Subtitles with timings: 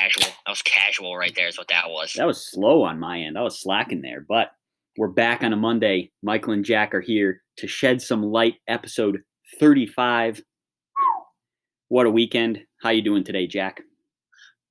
[0.00, 0.32] casual.
[0.46, 1.48] That was casual right there.
[1.48, 2.14] Is what that was.
[2.14, 3.38] That was slow on my end.
[3.38, 4.52] I was slacking there, but
[4.96, 6.10] we're back on a Monday.
[6.22, 8.56] Michael and Jack are here to shed some light.
[8.68, 9.20] Episode
[9.58, 10.42] 35.
[11.88, 12.60] What a weekend.
[12.82, 13.82] How you doing today, Jack?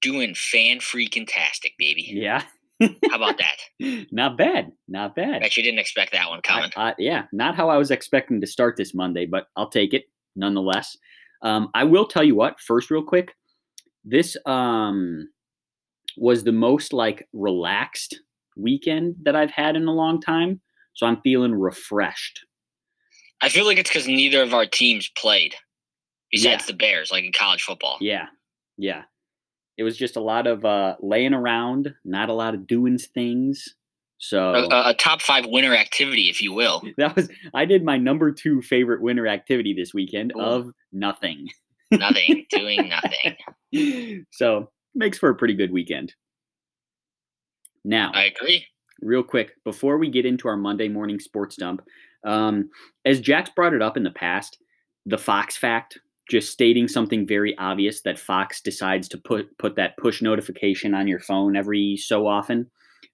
[0.02, 2.10] Doing fan freaking tastic, baby.
[2.14, 2.44] Yeah.
[2.82, 4.08] How about that?
[4.12, 4.72] not bad.
[4.88, 5.42] Not bad.
[5.42, 6.72] Bet you didn't expect that one coming.
[6.78, 9.94] I, I, yeah, not how I was expecting to start this Monday, but I'll take
[9.94, 10.06] it
[10.38, 10.96] nonetheless.
[11.42, 13.36] Um, I will tell you what, first, real quick,
[14.10, 15.30] this um,
[16.18, 18.20] was the most like relaxed
[18.58, 20.62] weekend that I've had in a long time.
[20.94, 22.46] So I'm feeling refreshed.
[23.42, 25.56] I feel like it's because neither of our teams played
[26.32, 26.68] besides yeah.
[26.68, 27.98] the Bears, like in college football.
[28.02, 28.26] Yeah.
[28.78, 29.04] Yeah.
[29.78, 33.76] It was just a lot of uh, laying around, not a lot of doing things.
[34.18, 36.84] So a, a, top five winter activity, if you will.
[36.98, 40.42] That was I did my number two favorite winter activity this weekend Ooh.
[40.42, 41.48] of nothing.
[41.92, 43.38] nothing, doing nothing.
[44.32, 46.14] So makes for a pretty good weekend.
[47.86, 48.66] Now I agree.
[49.02, 51.82] Real quick, before we get into our Monday morning sports dump,
[52.26, 52.70] um,
[53.06, 54.58] as Jack's brought it up in the past,
[55.06, 59.98] the Fox fact, just stating something very obvious that Fox decides to put put that
[59.98, 62.70] push notification on your phone every so often.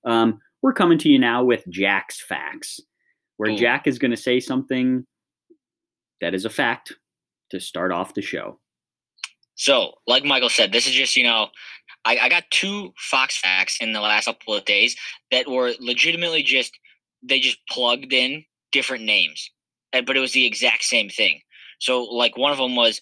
[0.06, 2.80] Um, we're coming to you now with Jack's facts,
[3.38, 3.58] where Ooh.
[3.58, 5.06] Jack is going to say something
[6.22, 6.94] that is a fact
[7.52, 8.59] to start off the show.
[9.56, 11.48] So, like Michael said, this is just, you know,
[12.03, 14.95] I, I got two Fox facts in the last couple of days
[15.31, 16.78] that were legitimately just,
[17.23, 19.50] they just plugged in different names,
[19.92, 21.39] but it was the exact same thing.
[21.80, 23.00] So, like, one of them was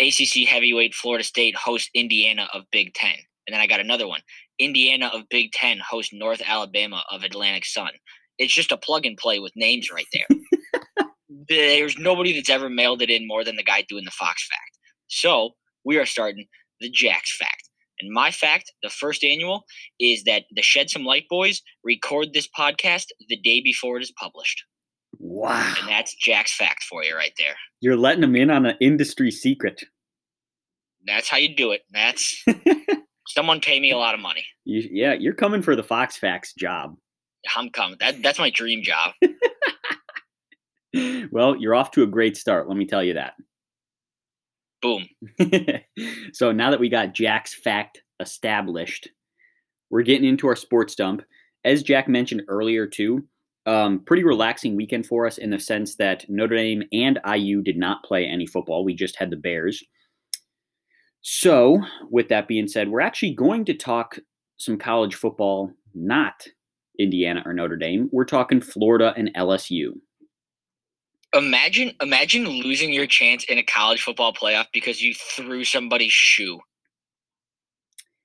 [0.00, 3.14] ACC heavyweight Florida State hosts Indiana of Big Ten.
[3.46, 4.20] And then I got another one
[4.58, 7.90] Indiana of Big Ten hosts North Alabama of Atlantic Sun.
[8.38, 11.06] It's just a plug and play with names right there.
[11.48, 14.78] There's nobody that's ever mailed it in more than the guy doing the Fox fact.
[15.08, 15.50] So,
[15.84, 16.46] we are starting
[16.80, 17.68] the Jack's fact.
[18.00, 19.64] And my fact, the first annual,
[20.00, 24.12] is that the Shed Some Lite Boys record this podcast the day before it is
[24.18, 24.64] published.
[25.18, 25.74] Wow.
[25.78, 27.54] And that's Jack's fact for you right there.
[27.80, 29.84] You're letting them in on an industry secret.
[31.06, 31.82] That's how you do it.
[31.92, 32.44] That's
[33.28, 34.44] someone pay me a lot of money.
[34.64, 36.96] You, yeah, you're coming for the Fox Facts job.
[37.56, 37.96] I'm coming.
[38.00, 39.12] That, that's my dream job.
[41.32, 42.68] well, you're off to a great start.
[42.68, 43.34] Let me tell you that.
[44.82, 45.06] Boom.
[46.32, 49.08] so now that we got Jack's fact established,
[49.90, 51.22] we're getting into our sports dump.
[51.64, 53.24] As Jack mentioned earlier, too,
[53.66, 57.76] um, pretty relaxing weekend for us in the sense that Notre Dame and IU did
[57.76, 58.84] not play any football.
[58.84, 59.84] We just had the Bears.
[61.20, 64.18] So, with that being said, we're actually going to talk
[64.56, 66.46] some college football, not
[66.98, 68.08] Indiana or Notre Dame.
[68.10, 69.92] We're talking Florida and LSU.
[71.34, 76.60] Imagine imagine losing your chance in a college football playoff because you threw somebody's shoe.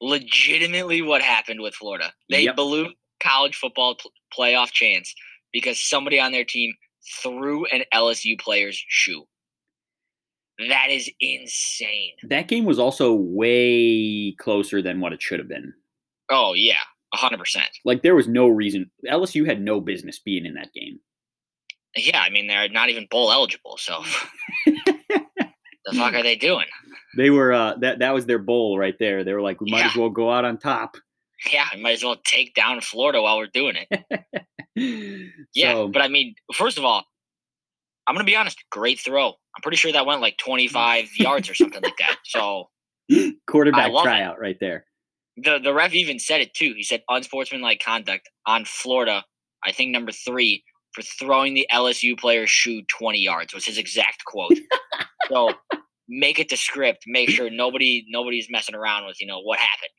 [0.01, 2.13] Legitimately what happened with Florida.
[2.29, 2.55] They yep.
[2.55, 2.89] blew
[3.21, 5.13] college football pl- playoff chance
[5.53, 6.73] because somebody on their team
[7.23, 9.23] threw an LSU player's shoe.
[10.69, 12.13] That is insane.
[12.23, 15.73] That game was also way closer than what it should have been.
[16.29, 17.69] Oh yeah, hundred percent.
[17.85, 20.99] Like there was no reason LSU had no business being in that game.
[21.97, 24.03] Yeah, I mean they're not even bowl eligible, so
[24.65, 26.65] the fuck are they doing?
[27.15, 29.23] They were uh that that was their bowl right there.
[29.23, 29.87] They were like, we might yeah.
[29.87, 30.97] as well go out on top.
[31.51, 34.33] Yeah, we might as well take down Florida while we're doing it.
[35.53, 37.03] yeah, so, but I mean, first of all,
[38.07, 39.27] I'm gonna be honest, great throw.
[39.29, 42.17] I'm pretty sure that went like 25 yards or something like that.
[42.25, 42.69] So
[43.47, 44.41] quarterback tryout it.
[44.41, 44.85] right there.
[45.37, 46.73] The the ref even said it too.
[46.75, 49.23] He said unsportsmanlike conduct on Florida.
[49.63, 50.63] I think number three
[50.97, 54.57] for throwing the LSU player's shoe 20 yards was his exact quote.
[55.29, 55.51] so
[56.09, 57.03] make it the script.
[57.05, 59.91] Make sure nobody nobody's messing around with you know what happened.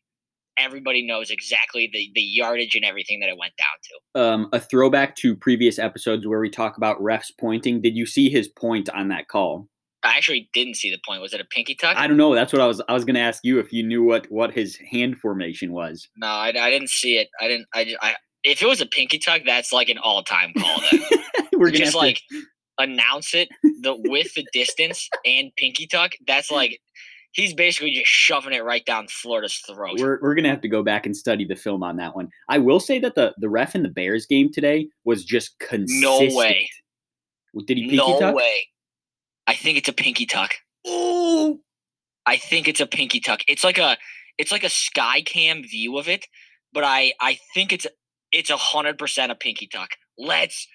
[0.58, 4.20] Everybody knows exactly the the yardage and everything that it went down to.
[4.20, 7.80] Um, a throwback to previous episodes where we talk about refs pointing.
[7.80, 9.68] Did you see his point on that call?
[10.02, 11.22] I actually didn't see the point.
[11.22, 11.96] Was it a pinky tuck?
[11.96, 12.34] I don't know.
[12.34, 12.82] That's what I was.
[12.88, 16.08] I was going to ask you if you knew what what his hand formation was.
[16.16, 17.28] No, I, I didn't see it.
[17.40, 17.68] I didn't.
[17.72, 20.80] I, I if it was a pinky tuck, that's like an all time call.
[21.56, 22.42] We're just like to...
[22.78, 23.48] announce it
[23.82, 26.12] the with the distance and pinky tuck.
[26.26, 26.80] That's like
[27.32, 29.98] he's basically just shoving it right down Florida's throat.
[29.98, 32.28] We're we're gonna have to go back and study the film on that one.
[32.48, 36.02] I will say that the the ref in the Bears game today was just consistent.
[36.02, 36.70] No way.
[37.66, 38.20] Did he pinky no tuck?
[38.20, 38.68] No way.
[39.46, 40.52] I think it's a pinky tuck.
[40.86, 41.60] Oh.
[42.26, 43.40] I think it's a pinky tuck.
[43.48, 43.96] It's like a
[44.36, 46.26] it's like a sky cam view of it,
[46.72, 47.86] but I I think it's
[48.32, 49.90] it's a hundred percent a pinky tuck.
[50.18, 50.66] Let's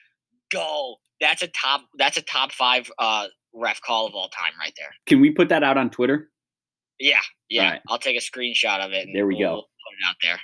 [0.51, 0.95] go.
[1.21, 1.81] That's a top.
[1.97, 4.89] That's a top five uh, ref call of all time, right there.
[5.05, 6.29] Can we put that out on Twitter?
[6.99, 7.17] Yeah,
[7.49, 7.71] yeah.
[7.71, 7.81] right.
[7.89, 9.07] I'll take a screenshot of it.
[9.07, 9.53] And There we we'll, go.
[9.53, 10.39] we'll put it out there.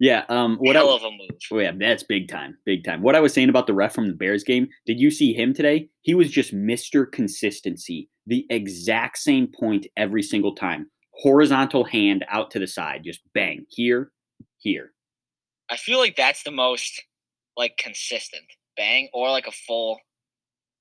[0.00, 0.24] Yeah.
[0.28, 0.56] Um.
[0.58, 1.30] What I, of a move.
[1.52, 3.02] Oh yeah, that's big time, big time.
[3.02, 5.52] What I was saying about the ref from the Bears game, did you see him
[5.54, 5.88] today?
[6.02, 7.10] He was just Mr.
[7.10, 10.90] Consistency, the exact same point every single time.
[11.14, 14.12] Horizontal hand out to the side, just bang, here,
[14.58, 14.92] here.
[15.70, 17.02] I feel like that's the most
[17.56, 18.44] like consistent
[18.76, 19.98] bang or like a full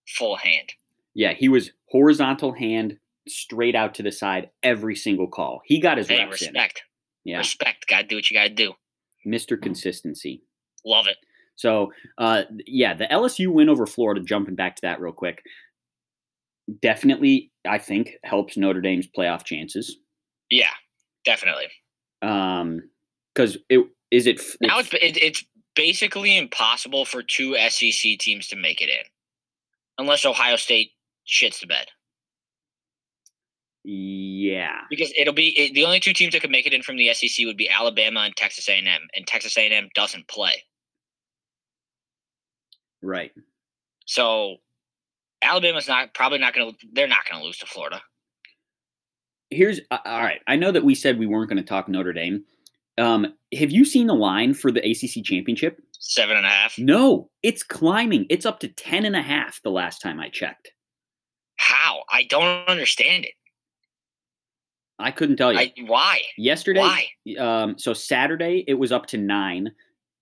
[0.07, 0.73] full hand.
[1.13, 2.97] Yeah, he was horizontal hand
[3.27, 5.61] straight out to the side every single call.
[5.65, 6.49] He got his Hey, reps in.
[6.53, 6.83] respect.
[7.25, 7.87] Yeah, Respect.
[7.87, 8.73] Gotta do what you gotta do.
[9.27, 9.61] Mr.
[9.61, 10.43] Consistency.
[10.85, 11.17] Love it.
[11.55, 15.41] So, uh, yeah, the LSU win over Florida, jumping back to that real quick,
[16.81, 19.97] definitely, I think, helps Notre Dame's playoff chances.
[20.49, 20.69] Yeah,
[21.25, 21.65] definitely.
[22.21, 22.89] Um,
[23.33, 24.41] because it is it.
[24.61, 25.43] Now it's it, it's
[25.75, 29.05] basically impossible for two SEC teams to make it in,
[29.97, 30.91] unless Ohio State
[31.27, 31.87] shits the bed.
[33.83, 36.97] yeah, Because it'll be it, the only two teams that could make it in from
[36.97, 40.63] the SEC would be Alabama and Texas A&M, and Texas A&M doesn't play.
[43.01, 43.31] right.
[44.05, 44.57] So
[45.41, 46.77] Alabama's not probably not going to.
[46.93, 48.01] They're not going to lose to Florida.
[49.49, 50.41] Here's uh, all right.
[50.47, 52.43] I know that we said we weren't going to talk Notre Dame.
[52.97, 55.79] Um, have you seen the line for the ACC championship?
[55.99, 56.77] Seven and a half.
[56.77, 58.25] No, it's climbing.
[58.29, 60.71] It's up to 10 and a half the last time I checked.
[61.57, 62.03] How?
[62.11, 63.33] I don't understand it.
[64.99, 65.59] I couldn't tell you.
[65.59, 66.21] I, why?
[66.37, 67.05] Yesterday, Why?
[67.37, 69.71] um, so Saturday it was up to nine.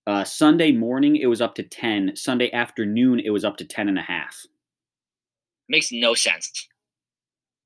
[0.06, 2.14] Uh, Sunday morning it was up to 10.
[2.14, 4.36] Sunday afternoon it was up to 10 and a half.
[5.68, 6.68] Makes no sense.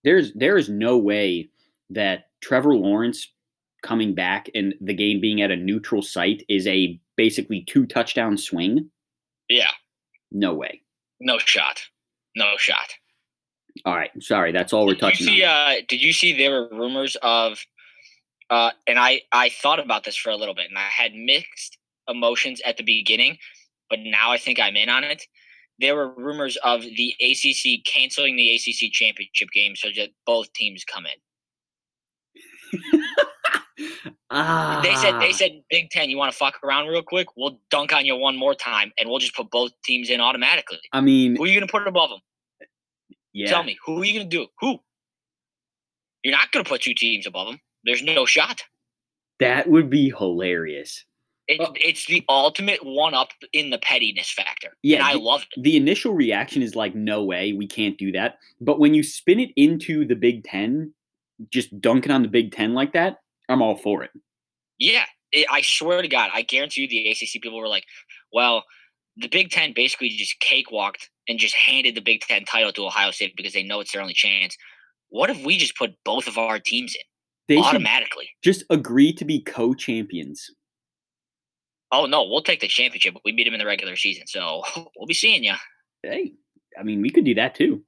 [0.04, 1.50] There's there is no way
[1.90, 3.30] that Trevor Lawrence
[3.82, 8.36] coming back and the game being at a neutral site is a basically two touchdown
[8.38, 8.90] swing.
[9.48, 9.70] Yeah,
[10.30, 10.82] No way.
[11.20, 11.82] no shot.
[12.36, 12.94] No shot.
[13.84, 15.44] All right, sorry, that's all we're Did you touching see?
[15.44, 15.50] on.
[15.50, 17.58] Uh, did you see there were rumors of?
[18.50, 21.78] Uh, and I I thought about this for a little bit, and I had mixed
[22.08, 23.38] emotions at the beginning,
[23.88, 25.22] but now I think I'm in on it.
[25.78, 30.84] There were rumors of the ACC canceling the ACC championship game so that both teams
[30.84, 32.99] come in.
[34.30, 37.28] ah, They said they said Big Ten, you want to fuck around real quick?
[37.36, 40.78] We'll dunk on you one more time, and we'll just put both teams in automatically.
[40.92, 42.20] I mean, Who are you gonna put above them?
[43.32, 44.46] yeah, Tell me, who are you gonna do?
[44.60, 44.78] Who?
[46.22, 47.60] You're not gonna put two teams above them.
[47.84, 48.62] There's no shot.
[49.38, 51.02] that would be hilarious.
[51.48, 51.72] It's Oh.
[51.76, 54.76] it's the ultimate one up in the pettiness factor.
[54.82, 55.62] Yeah, and I the- love it.
[55.62, 58.38] the initial reaction is like, no way, we can't do that.
[58.60, 60.92] But when you spin it into the Big Ten,
[61.48, 63.19] just dunking on the Big Ten like that,
[63.50, 64.10] I'm all for it.
[64.78, 67.84] Yeah, it, I swear to God, I guarantee you, the ACC people were like,
[68.32, 68.64] "Well,
[69.16, 73.10] the Big Ten basically just cakewalked and just handed the Big Ten title to Ohio
[73.10, 74.56] State because they know it's their only chance."
[75.10, 77.02] What if we just put both of our teams in
[77.56, 78.28] They automatically?
[78.44, 80.48] just agree to be co-champions.
[81.92, 83.16] Oh no, we'll take the championship.
[83.24, 84.62] We beat them in the regular season, so
[84.96, 85.54] we'll be seeing you.
[86.04, 86.34] Hey,
[86.78, 87.82] I mean, we could do that too.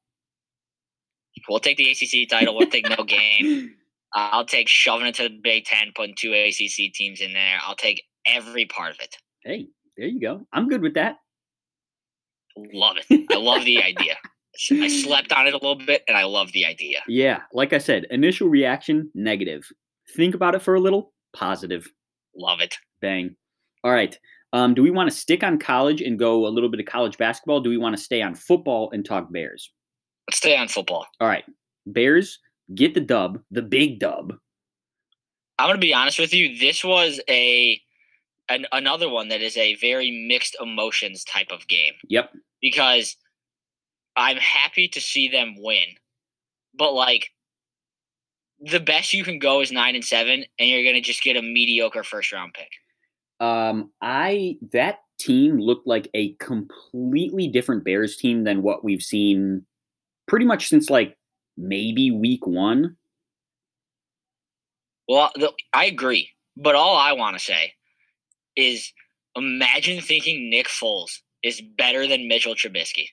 [1.49, 2.57] We'll take the ACC title.
[2.57, 3.77] We'll take no game.
[4.15, 7.59] I'll take shoving it to the Big Ten, putting two ACC teams in there.
[7.67, 9.17] I'll take every part of it.
[9.45, 10.47] Hey, there you go.
[10.53, 11.17] I'm good with that.
[12.57, 13.27] Love it.
[13.31, 14.17] I love the idea.
[14.71, 16.99] I slept on it a little bit, and I love the idea.
[17.09, 19.67] Yeah, like I said, initial reaction negative.
[20.15, 21.91] Think about it for a little, positive.
[22.37, 22.75] Love it.
[23.01, 23.35] Bang.
[23.83, 24.17] All right.
[24.53, 27.17] Um, do we want to stick on college and go a little bit of college
[27.17, 27.61] basketball?
[27.61, 29.71] Do we want to stay on football and talk Bears?
[30.29, 31.07] Let's stay on football.
[31.21, 31.45] All right.
[31.87, 32.39] Bears
[32.75, 34.35] get the dub, the big dub.
[35.59, 36.59] I'm going to be honest with you.
[36.59, 37.81] This was a
[38.49, 42.33] an, another one that is a very mixed emotions type of game Yep.
[42.61, 43.17] because
[44.17, 45.85] I'm happy to see them win,
[46.77, 47.31] but like
[48.61, 51.37] the best you can go is nine and seven, and you're going to just get
[51.37, 52.69] a mediocre first round pick.
[53.41, 59.65] Um, I that team looked like a completely different Bears team than what we've seen
[60.29, 61.17] pretty much since like
[61.57, 62.97] maybe week one.
[65.09, 67.73] Well, the, I agree, but all I want to say
[68.57, 68.93] is
[69.37, 73.09] imagine thinking Nick Foles is better than Mitchell Trubisky.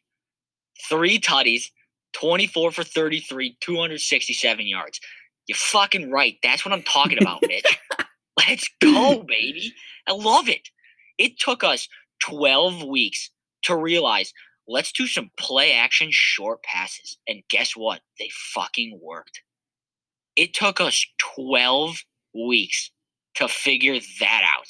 [0.87, 1.65] Three tutties,
[2.13, 4.99] 24 for 33, 267 yards.
[5.47, 6.35] You're fucking right.
[6.43, 7.79] That's what I'm talking about, Mitch.
[8.47, 9.73] Let's go, baby.
[10.07, 10.69] I love it.
[11.17, 11.87] It took us
[12.21, 13.31] 12 weeks
[13.63, 14.31] to realize
[14.69, 17.17] let's do some play action short passes.
[17.27, 18.01] And guess what?
[18.19, 19.41] They fucking worked.
[20.35, 21.97] It took us 12
[22.33, 22.91] weeks
[23.35, 24.67] to figure that out.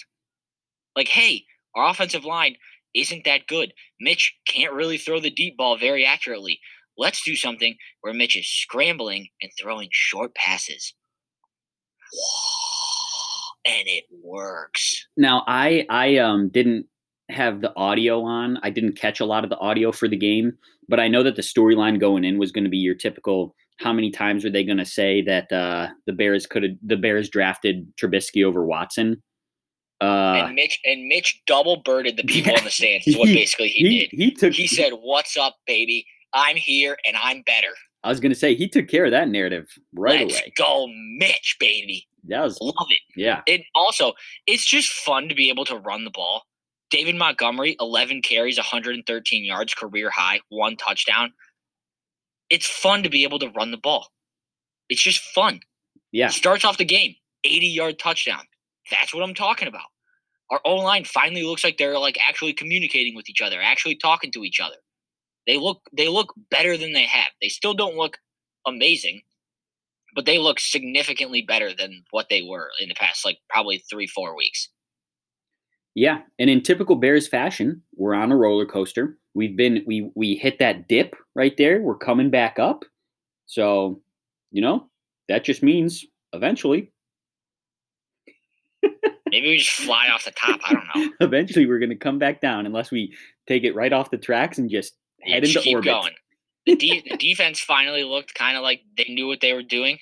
[0.95, 1.43] Like, hey,
[1.75, 2.55] our offensive line
[2.95, 3.73] isn't that good.
[3.99, 6.59] Mitch can't really throw the deep ball very accurately.
[6.97, 10.93] Let's do something where Mitch is scrambling and throwing short passes.
[13.65, 15.07] and it works.
[15.15, 16.87] Now I I um didn't
[17.29, 18.57] have the audio on.
[18.63, 20.57] I didn't catch a lot of the audio for the game,
[20.88, 23.55] but I know that the storyline going in was going to be your typical.
[23.77, 26.98] How many times are they going to say that uh, the Bears could have the
[26.98, 29.21] Bears drafted Trubisky over Watson?
[30.01, 33.07] Uh, and Mitch and Mitch double birded the people in the stands.
[33.07, 34.09] Is what basically he, he, did.
[34.12, 34.53] He took.
[34.53, 36.05] He said, "What's up, baby?
[36.33, 37.69] I'm here and I'm better."
[38.03, 40.53] I was going to say he took care of that narrative right Let's away.
[40.57, 42.07] Go, Mitch, baby.
[42.27, 43.00] That was love it.
[43.15, 43.41] Yeah.
[43.45, 44.13] It also
[44.48, 46.43] it's just fun to be able to run the ball.
[46.89, 51.34] David Montgomery, 11 carries, 113 yards, career high, one touchdown.
[52.50, 54.08] It's fun to be able to run the ball.
[54.89, 55.62] It's just fun.
[56.12, 56.29] Yeah.
[56.29, 58.41] Starts off the game, 80 yard touchdown.
[58.89, 59.84] That's what I'm talking about.
[60.50, 64.31] Our O line finally looks like they're like actually communicating with each other, actually talking
[64.31, 64.77] to each other.
[65.46, 67.27] They look they look better than they have.
[67.41, 68.17] They still don't look
[68.65, 69.22] amazing,
[70.15, 74.08] but they look significantly better than what they were in the past like probably 3
[74.08, 74.69] 4 weeks.
[75.96, 79.17] Yeah, and in typical Bears fashion, we're on a roller coaster.
[79.34, 81.81] We've been we we hit that dip right there.
[81.81, 82.86] We're coming back up.
[83.48, 84.01] So,
[84.51, 84.89] you know,
[85.27, 86.91] that just means eventually
[89.31, 90.60] Maybe we just fly off the top.
[90.63, 91.12] I don't know.
[91.22, 93.15] Eventually, we're going to come back down unless we
[93.48, 95.91] take it right off the tracks and just head just into keep orbit.
[95.91, 96.13] Going.
[96.65, 100.00] The, de- the defense finally looked kind of like they knew what they were doing.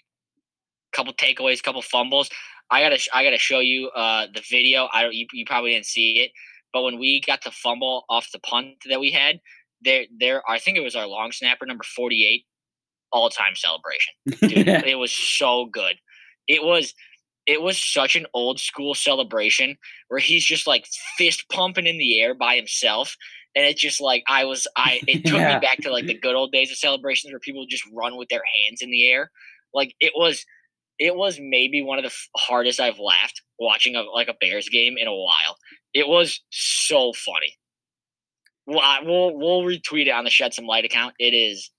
[0.93, 2.29] Couple takeaways, couple fumbles.
[2.69, 4.87] I gotta, I gotta show you uh, the video.
[4.91, 6.31] I don't, you, you probably didn't see it,
[6.73, 9.39] but when we got the fumble off the punt that we had,
[9.81, 12.45] there, there, I think it was our long snapper number forty-eight,
[13.11, 14.13] all-time celebration.
[14.25, 15.95] Dude, it was so good.
[16.47, 16.93] It was
[17.47, 19.77] it was such an old school celebration
[20.09, 20.85] where he's just like
[21.17, 23.15] fist pumping in the air by himself
[23.55, 25.55] and it's just like i was i it took yeah.
[25.55, 28.27] me back to like the good old days of celebrations where people just run with
[28.29, 29.31] their hands in the air
[29.73, 30.45] like it was
[30.99, 34.95] it was maybe one of the hardest i've laughed watching a like a bears game
[34.97, 35.57] in a while
[35.93, 37.53] it was so funny
[38.65, 41.71] we'll, we'll, we'll retweet it on the shed some lite account it is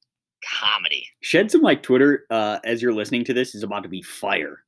[0.60, 4.02] comedy shed some lite twitter uh, as you're listening to this is about to be
[4.02, 4.60] fire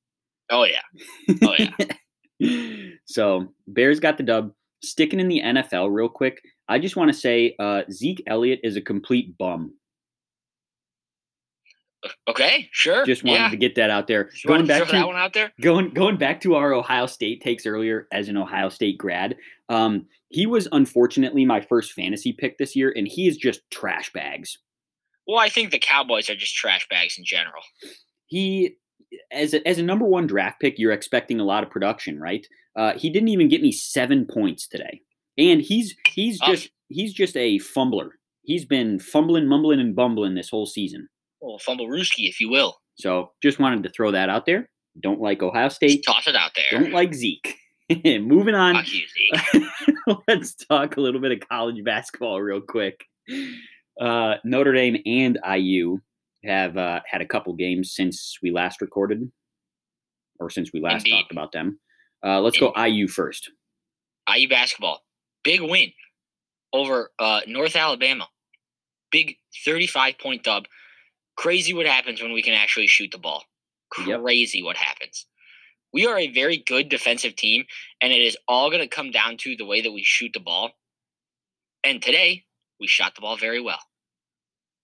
[0.50, 0.82] Oh yeah.
[1.42, 2.90] Oh yeah.
[3.06, 4.52] so Bears got the dub.
[4.82, 8.76] Sticking in the NFL real quick, I just want to say uh, Zeke Elliott is
[8.76, 9.74] a complete bum.
[12.28, 13.04] Okay, sure.
[13.04, 13.48] Just wanted yeah.
[13.50, 14.30] to get that out there.
[14.46, 15.52] Going back to that one out there.
[15.60, 19.36] Going going back to our Ohio State takes earlier as an Ohio State grad.
[19.68, 24.12] Um, he was unfortunately my first fantasy pick this year, and he is just trash
[24.12, 24.58] bags.
[25.26, 27.62] Well, I think the Cowboys are just trash bags in general.
[28.26, 28.76] He
[29.30, 32.46] as a, as a number one draft pick, you're expecting a lot of production, right?
[32.76, 35.02] Uh, he didn't even get me seven points today,
[35.36, 38.10] and he's he's just he's just a fumbler.
[38.42, 41.08] He's been fumbling, mumbling, and bumbling this whole season.
[41.40, 42.80] Well, fumble Rooski, if you will.
[42.96, 44.68] So just wanted to throw that out there.
[45.00, 46.02] Don't like Ohio State.
[46.02, 46.80] Just toss it out there.
[46.80, 47.56] Don't like Zeke.
[48.04, 48.76] Moving on.
[48.84, 49.02] You,
[49.54, 49.62] Zeke.
[50.28, 53.04] Let's talk a little bit of college basketball real quick.
[54.00, 55.98] Uh, Notre Dame and IU
[56.44, 59.30] have uh, had a couple games since we last recorded,
[60.38, 61.20] or since we last Indeed.
[61.20, 61.78] talked about them.
[62.24, 62.72] Uh, let's Indeed.
[62.74, 63.50] go IU first.
[64.34, 65.00] IU basketball,
[65.44, 65.92] big win
[66.72, 68.28] over uh, North Alabama.
[69.10, 70.66] Big 35 point dub.
[71.40, 73.44] Crazy what happens when we can actually shoot the ball.
[73.88, 74.64] Crazy yep.
[74.66, 75.24] what happens.
[75.90, 77.64] We are a very good defensive team,
[78.02, 80.40] and it is all going to come down to the way that we shoot the
[80.40, 80.72] ball.
[81.82, 82.44] And today,
[82.78, 83.78] we shot the ball very well.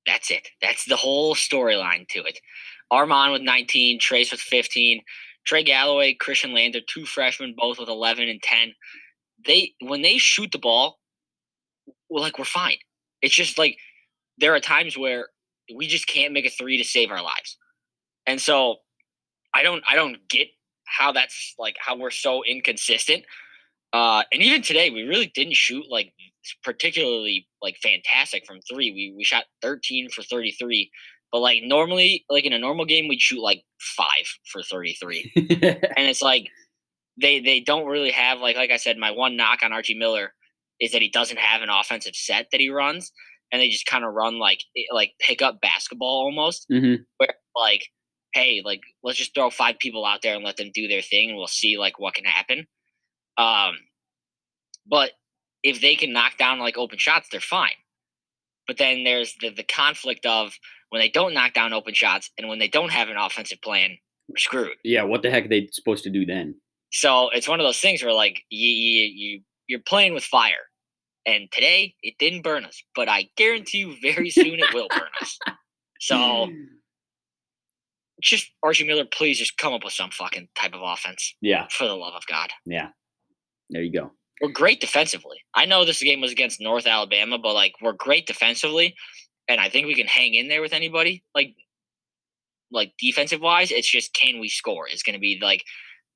[0.07, 0.49] That's it.
[0.63, 2.39] That's the whole storyline to it.
[2.91, 5.03] Armaan with 19, Trayce with 15,
[5.47, 8.73] Trey Galloway, Khristian Lander, two freshmen, both with 11 and 10.
[9.45, 11.01] They when they shoot the ball,
[12.09, 12.79] well, like we're fine.
[13.21, 13.77] It's just like
[14.39, 15.29] there are times where
[15.75, 17.57] we just can't make a three to save our lives,
[18.27, 18.77] and so
[19.55, 20.49] I don't I don't get
[20.87, 23.25] how that's like how we're so inconsistent.
[23.93, 26.13] Uh, and even today, we really didn't shoot like
[26.63, 28.93] particularly like fantastic from three.
[28.93, 30.91] We we shot 13 for 33,
[31.33, 33.63] but like normally, like in a normal game, we'd shoot like
[33.97, 36.49] five for 33, and it's like
[37.21, 40.33] they they don't really have like like I said, my one knock on Archie Miller
[40.81, 43.13] is that he doesn't have an offensive set that he runs,
[43.53, 44.61] and they just kind of run like
[44.93, 47.03] like pick up basketball almost, mm-hmm.
[47.19, 47.83] where like
[48.33, 51.31] hey like let's just throw five people out there and let them do their thing,
[51.31, 52.67] and we'll see like what can happen.
[53.39, 53.77] Um,
[54.87, 55.13] but
[55.63, 57.75] if they can knock down like open shots, they're fine.
[58.67, 60.55] But then there's the, the conflict of
[60.91, 63.99] when they don't knock down open shots and when they don't have an offensive plan,
[64.29, 64.77] we're screwed.
[64.85, 66.57] Yeah, what the heck are they supposed to do then?
[66.93, 70.55] So it's one of those things where like you, you, you you're playing with fire.
[71.27, 75.09] And today it didn't burn us, but I guarantee you very soon it will burn
[75.21, 75.39] us.
[76.01, 76.53] So hmm.
[78.23, 81.67] just Archie Miller, please just come up with some fucking type of offense Yeah.
[81.71, 82.51] for the love of God.
[82.65, 82.89] Yeah.
[83.71, 84.13] There you go.
[84.41, 85.39] We're great defensively.
[85.55, 88.95] I know this game was against North Alabama, but like we're great defensively,
[89.49, 91.25] and I think we can hang in there with anybody.
[91.35, 91.55] Like,
[92.71, 94.87] like defensive wise, it's just can we score?
[94.89, 95.65] Is going to be like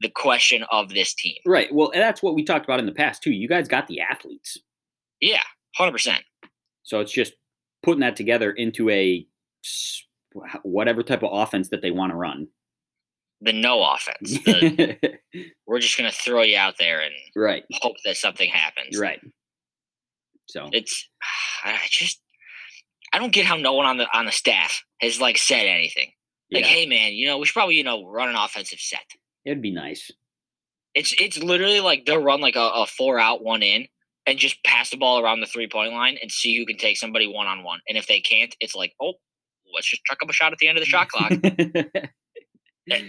[0.01, 1.37] the question of this team.
[1.47, 1.73] Right.
[1.73, 3.33] Well, and that's what we talked about in the past too.
[3.33, 4.59] You guys got the athletes.
[5.21, 5.43] Yeah,
[5.77, 6.23] hundred percent.
[6.83, 7.35] So it's just
[7.83, 9.27] putting that together into a
[10.63, 12.49] whatever type of offense that they want to run.
[13.43, 14.33] The no offense.
[14.45, 15.19] The,
[15.67, 17.65] we're just going to throw you out there and right.
[17.81, 18.99] hope that something happens.
[18.99, 19.21] Right.
[20.49, 21.09] So It's
[21.65, 22.21] I just
[23.13, 26.13] I don't get how no one on the on the staff has like said anything.
[26.53, 29.05] Like, yeah, hey man, you know, we should probably, you know, run an offensive set.
[29.45, 30.11] it'd be nice.
[30.95, 33.87] It's it's literally like they'll run like a, a four out, one in,
[34.27, 36.97] and just pass the ball around the three point line and see who can take
[36.97, 37.81] somebody one on one.
[37.89, 39.15] And if they can't, it's like, oh,
[39.75, 41.31] let's just chuck up a shot at the end of the shot clock.
[41.43, 43.05] and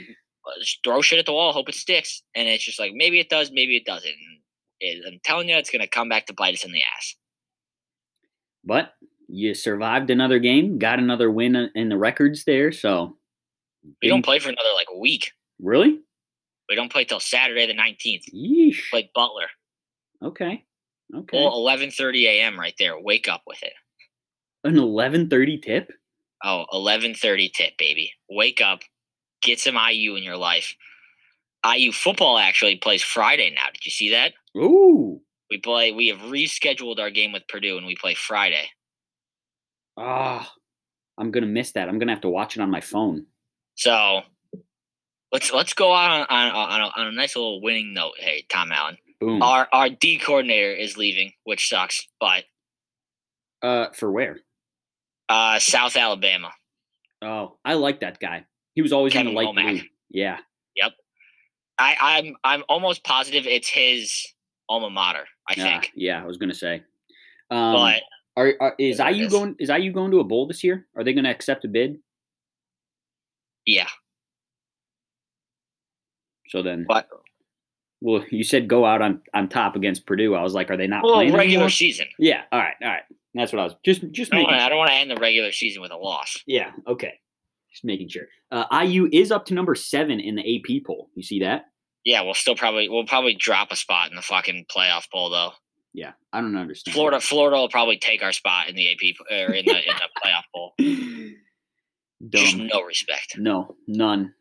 [0.47, 2.23] uh, just throw shit at the wall, hope it sticks.
[2.35, 4.13] And it's just like maybe it does, maybe it doesn't.
[4.81, 7.15] And I'm telling you, it's gonna come back to bite us in the ass.
[8.63, 8.93] but
[9.33, 12.71] you survived another game, got another win in the records there.
[12.73, 13.15] So
[14.01, 15.31] We don't play for another like week.
[15.59, 15.99] really.
[16.67, 18.23] We don't play till Saturday the nineteenth.
[18.33, 18.89] Yeesh.
[18.89, 19.47] Play Butler.
[20.23, 20.65] Okay.
[21.13, 21.37] Okay.
[21.37, 22.59] Well, eleven thirty a.m.
[22.59, 22.99] right there.
[22.99, 23.73] Wake up with it.
[24.63, 25.91] An eleven thirty tip.
[26.43, 28.13] Oh, 11:30 tip, baby.
[28.27, 28.79] Wake up.
[29.43, 30.75] Get some IU in your life.
[31.63, 33.67] IU football actually plays Friday now.
[33.71, 34.33] Did you see that?
[34.57, 35.21] Ooh.
[35.51, 35.91] We play.
[35.91, 38.69] We have rescheduled our game with Purdue, and we play Friday.
[39.97, 40.51] Ah.
[41.17, 41.87] I'm gonna miss that.
[41.87, 43.27] I'm gonna have to watch it on my phone.
[43.75, 44.21] So
[45.31, 48.13] let's let's go out on on, on, a, on a nice little winning note.
[48.17, 49.41] Hey, Tom Allen, Boom.
[49.41, 52.05] our our D coordinator is leaving, which sucks.
[52.19, 52.43] But
[53.61, 54.39] Uh, for where?
[55.29, 56.51] uh, South Alabama.
[57.21, 58.45] Oh, I like that guy.
[58.73, 59.71] He was always in Kevin the light Wommack.
[59.79, 59.87] blue.
[60.09, 60.39] Yeah.
[60.75, 60.91] Yep.
[61.77, 64.25] I, I'm I'm almost positive it's his
[64.67, 65.25] alma mater.
[65.47, 65.63] I Yeah.
[65.63, 66.21] think, Yeah.
[66.23, 66.83] I was gonna say.
[67.51, 68.01] Um, but
[68.37, 69.31] are, are is IU is.
[69.31, 69.55] going?
[69.59, 70.87] Is IU going to a bowl this year?
[70.95, 71.97] Are they going to accept a bid?
[73.65, 73.87] yeah.
[76.47, 77.07] So then, But
[78.01, 80.35] well, you said go out on on top against Purdue.
[80.35, 81.69] I was like, are they not well, playing regular anymore?
[81.69, 82.07] season.
[82.19, 82.41] Yeah.
[82.51, 82.75] All right.
[82.81, 83.03] All right.
[83.33, 84.69] That's what I was just just I don't wanna- I Sure.
[84.69, 86.37] don't want to end the regular season with a loss.
[86.45, 86.71] Yeah.
[86.87, 87.13] Okay.
[87.71, 88.25] Just making sure.
[88.51, 91.09] Uh, IU is up to number seven in the AP poll.
[91.15, 91.65] You see that?
[92.03, 95.51] Yeah, we'll still probably we'll probably drop a spot in the fucking playoff poll though.
[95.93, 96.11] Yeah.
[96.33, 96.93] I don't understand.
[96.95, 100.09] Florida Florida will probably take our spot in the AP or in the in the
[100.25, 100.73] playoff poll.
[102.29, 103.35] Just no respect.
[103.37, 103.75] No.
[103.87, 104.33] None.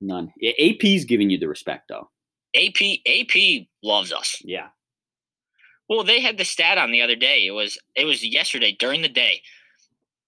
[0.00, 0.32] None.
[0.58, 2.08] AP's giving you the respect though.
[2.54, 4.36] AP AP loves us.
[4.44, 4.68] Yeah.
[5.88, 7.46] Well, they had the stat on the other day.
[7.46, 9.42] It was it was yesterday during the day.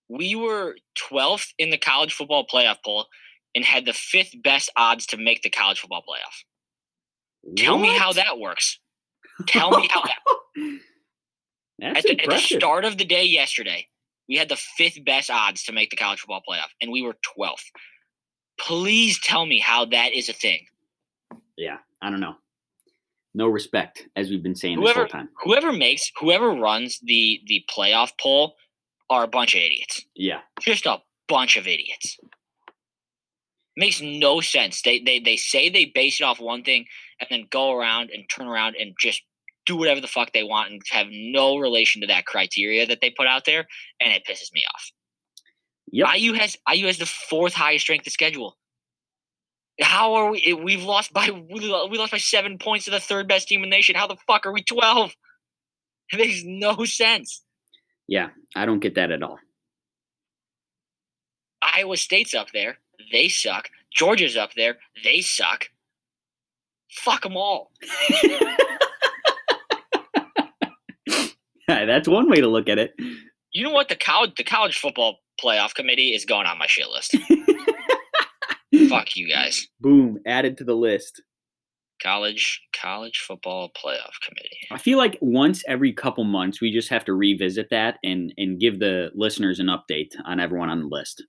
[0.09, 0.77] We were
[1.11, 3.07] 12th in the college football playoff poll
[3.55, 7.55] and had the fifth best odds to make the college football playoff.
[7.57, 8.79] Tell me how that works.
[9.47, 10.19] Tell me how that
[11.79, 13.87] That's at the, at the start of the day yesterday,
[14.29, 17.17] we had the fifth best odds to make the college football playoff, and we were
[17.37, 17.65] 12th.
[18.59, 20.67] Please tell me how that is a thing.
[21.57, 21.79] yeah.
[22.03, 22.35] I don't know.
[23.35, 25.31] No respect, as we've been saying Whoever- this whole time.
[25.43, 28.57] Whoever makes, whoever runs the the playoff poll
[29.09, 30.05] are a bunch of idiots.
[30.15, 30.41] Yeah.
[30.61, 32.19] Just a bunch of idiots.
[33.77, 34.83] Makes no sense.
[34.83, 36.85] They they they say they base it off one thing
[37.21, 39.23] and then go around and turn around and just
[39.65, 43.11] do whatever the fuck they want and have no relation to that criteria that they
[43.11, 43.65] put out there,
[44.01, 44.91] and it pisses me off.
[45.93, 46.09] Yep.
[46.17, 48.57] IU has IU has the fourth highest strength of schedule.
[49.81, 50.53] How are we?
[50.63, 53.77] We've lost by we lost by seven points to the third best team in the
[53.77, 53.97] nation.
[53.97, 55.13] How the fuck are we twelve?
[56.13, 57.43] It makes no sense.
[58.07, 58.29] Yeah.
[58.55, 59.39] I don't get that at all.
[61.63, 62.77] Iowa State's up there.
[63.11, 63.71] They suck.
[63.91, 64.77] Georgia's up there.
[65.03, 65.71] They suck.
[66.91, 67.71] Fuck them all.
[71.67, 72.95] That's one way to look at it.
[73.53, 73.89] You know what?
[73.89, 77.17] The college the college football playoff committee is going on my shit list.
[78.99, 79.67] Fuck you guys.
[79.81, 80.19] Boom.
[80.27, 81.23] Added to the list.
[82.03, 84.59] College college football playoff committee.
[84.73, 88.59] I feel like once every couple months we just have to revisit that and and
[88.59, 91.23] give the listeners an update on everyone on the list.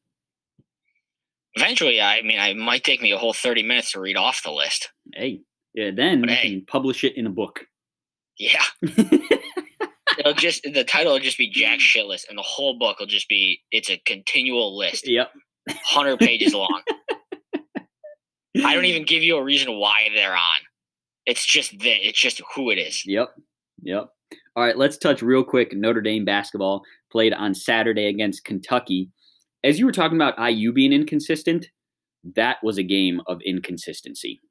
[1.56, 4.52] Eventually, I mean, it might take me a whole thirty minutes to read off the
[4.52, 4.90] list.
[5.14, 5.42] Hey,
[5.76, 6.50] yeah, then But we hey.
[6.50, 7.66] can publish it in a book.
[8.40, 8.64] Yeah.
[10.18, 13.30] It'll just the title will just be Jack Shitless, and the whole book will just
[13.30, 15.30] be it's a continual list, Yep.
[15.86, 16.82] hundred pages long.
[18.64, 20.60] I don't even give you a reason why they're on.
[21.26, 23.06] It's just that it's just who it is.
[23.06, 23.34] Yep.
[23.84, 24.10] Yep.
[24.56, 25.74] All right, let's touch real quick.
[25.76, 29.10] Notre Dame basketball played on Saturday against Kentucky.
[29.64, 31.70] As you were talking about IU being inconsistent,
[32.36, 34.42] that was a game of inconsistency.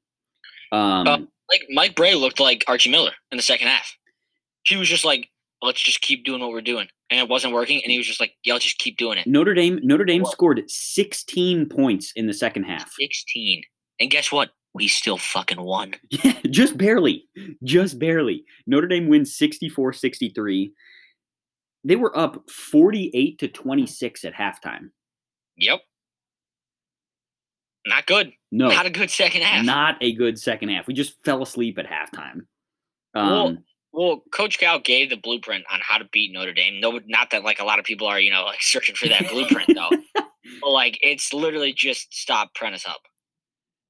[0.73, 1.19] Um, Uh,
[1.51, 3.95] Like Mike Brey looked like Archie Miller in the second half.
[4.65, 5.29] He was just like,
[5.61, 6.89] let's just keep doing what we're doing.
[7.11, 7.83] And it wasn't working.
[7.83, 9.27] And he was just like, "Y'all just keep doing it.
[9.27, 12.91] Notre Dame Notre Dame Well- scored 16 points in the second half.
[12.99, 13.63] 16.
[14.01, 14.51] And guess what?
[14.75, 15.95] We still fucking won.
[16.25, 17.29] Yeah, just barely.
[17.63, 18.45] Just barely.
[18.67, 20.73] Notre Dame wins 64-63.
[21.85, 24.91] They were up 48 to 26 at halftime.
[25.57, 25.81] Yep.
[27.87, 28.33] Not good.
[28.53, 28.69] No.
[28.69, 29.65] Not a good second half.
[29.65, 30.87] Not a good second half.
[30.87, 32.43] We just fell asleep at halftime.
[33.15, 36.81] Well, Um, Well, Coach Cal gave the blueprint on how to beat Notre Dame.
[36.81, 39.29] No, not that like a lot of people are, you know, like searching for that
[39.31, 39.91] blueprint though.
[40.61, 43.01] But like it's literally just stop Prentiss up.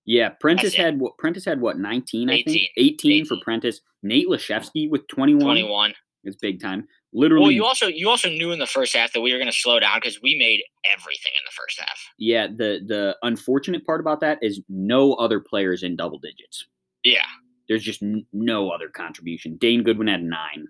[0.04, 1.16] Yeah, Prentiss had what?
[1.18, 1.78] Prentiss had what?
[1.78, 2.48] 19, I think.
[2.48, 2.68] 18.
[2.76, 3.42] 18, for 18.
[3.44, 3.80] Prentiss.
[4.02, 5.40] Nate Laszewski with 21.
[5.40, 5.94] Twenty one.
[6.24, 6.86] It's big time.
[7.12, 9.50] Literally, Well, you also you also knew in the first half that we were going
[9.50, 10.62] to slow down because we made
[10.92, 11.98] everything in the first half.
[12.18, 12.46] yeah.
[12.46, 16.64] The the unfortunate part about that is no other players in double digits.
[17.04, 17.24] Yeah,
[17.68, 19.56] There's just n- no other contribution.
[19.56, 20.66] Dane Goodwin had nine.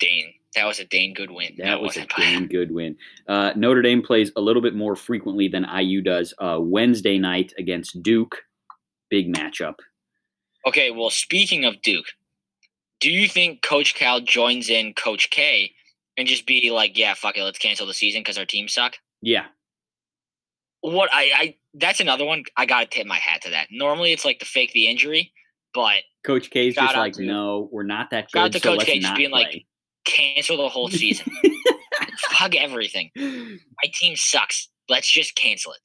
[0.00, 0.32] Dane.
[0.56, 1.54] That was a Dane good win.
[1.58, 2.96] That was a Dane Goodwin.
[3.28, 6.34] Uh, Notre Dame plays a little bit more frequently than IU does.
[6.38, 8.36] Uh, Wednesday night against Duke,
[9.10, 9.76] big matchup.
[10.66, 12.06] Okay, well, speaking of Duke,
[13.00, 15.72] do you think Coach Cal joins in Coach K
[16.16, 18.96] and just be like, "Yeah, fuck it, let's cancel the season because our team suck"?
[19.22, 19.46] Yeah,
[20.80, 22.42] What I, I that's another one.
[22.56, 23.68] I gotta tip my hat to that.
[23.70, 25.32] Normally, it's like to fake the injury,
[25.72, 28.62] but Coach K's just like, to- no, we're not that shout out good.
[28.62, 29.66] to so Coach K just being like, play.
[30.04, 31.26] Cancel the whole season.
[32.30, 33.10] fuck everything.
[33.16, 34.68] My team sucks.
[34.88, 35.80] Let's just cancel it.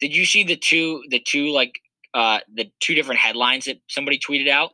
[0.00, 1.78] Did you see the two the two like
[2.14, 4.70] uh the two different headlines that somebody tweeted out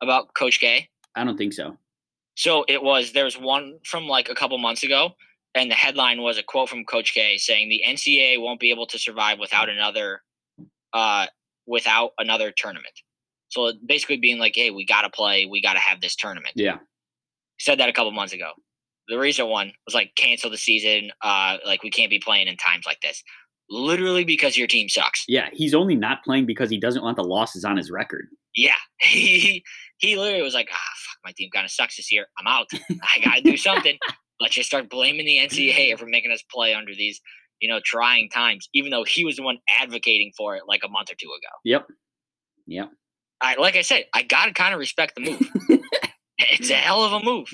[0.00, 0.88] about Coach K?
[1.14, 1.76] I don't think so.
[2.34, 5.10] So it was there was one from like a couple months ago,
[5.54, 8.86] and the headline was a quote from Coach K saying the NCAA won't be able
[8.86, 10.22] to survive without another
[10.92, 11.26] uh
[11.66, 12.94] without another tournament.
[13.48, 16.54] So basically being like, hey, we gotta play, we gotta have this tournament.
[16.56, 16.78] Yeah,
[17.60, 18.50] Said that a couple months ago.
[19.08, 22.56] The recent one was like cancel the season, uh like we can't be playing in
[22.56, 23.22] times like this.
[23.72, 25.24] Literally because your team sucks.
[25.28, 25.48] yeah.
[25.52, 28.26] He's only not playing because he doesn't want the losses on his record.
[28.56, 28.74] Yeah.
[29.02, 29.62] He
[29.98, 32.26] he literally was like, ah, fuck, my team kind of sucks this year.
[32.38, 32.66] I'm out.
[32.74, 33.96] I gotta do something.
[34.40, 37.20] Let's just start blaming the NCAA for making us play under these,
[37.60, 40.88] you know, trying times, even though he was the one advocating for it like a
[40.88, 41.52] month or two ago.
[41.64, 41.86] Yep,
[42.66, 42.90] yep.
[43.42, 45.80] I like I said, I gotta kind of respect the move.
[46.50, 47.52] it's a hell of a move.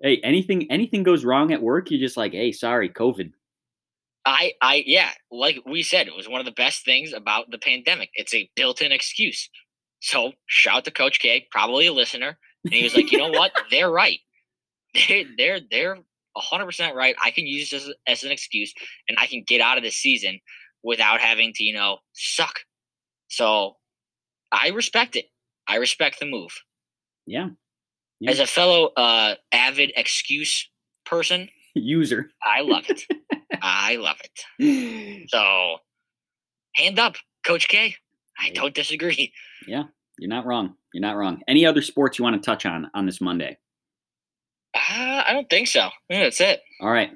[0.00, 3.32] Hey, anything anything goes wrong at work, you're just like, hey, sorry, COVID.
[4.24, 7.58] I I yeah, like we said, it was one of the best things about the
[7.58, 8.10] pandemic.
[8.14, 9.48] It's a built-in excuse.
[10.00, 13.52] So shout to Coach K, probably a listener, and he was like, you know what?
[13.70, 14.18] They're right.
[15.08, 15.98] They're they're they're
[16.36, 17.14] hundred percent right.
[17.22, 18.74] I can use this as, as an excuse,
[19.08, 20.40] and I can get out of this season
[20.82, 22.60] without having to you know suck.
[23.28, 23.76] So
[24.52, 25.26] I respect it.
[25.68, 26.50] I respect the move.
[27.26, 27.48] Yeah,
[28.20, 28.30] Yeah.
[28.30, 30.68] As a fellow uh, avid excuse
[31.04, 32.30] person, user.
[32.42, 33.02] I love it.
[33.62, 35.28] I love it.
[35.28, 35.78] So,
[36.74, 37.96] hand up, Coach K.
[38.38, 39.32] I don't disagree.
[39.66, 39.84] Yeah,
[40.18, 40.74] you're not wrong.
[40.92, 41.40] You're not wrong.
[41.48, 43.58] Any other sports you want to touch on on this Monday?
[44.74, 45.88] Uh, I don't think so.
[46.08, 46.60] Think that's it.
[46.80, 47.10] All right.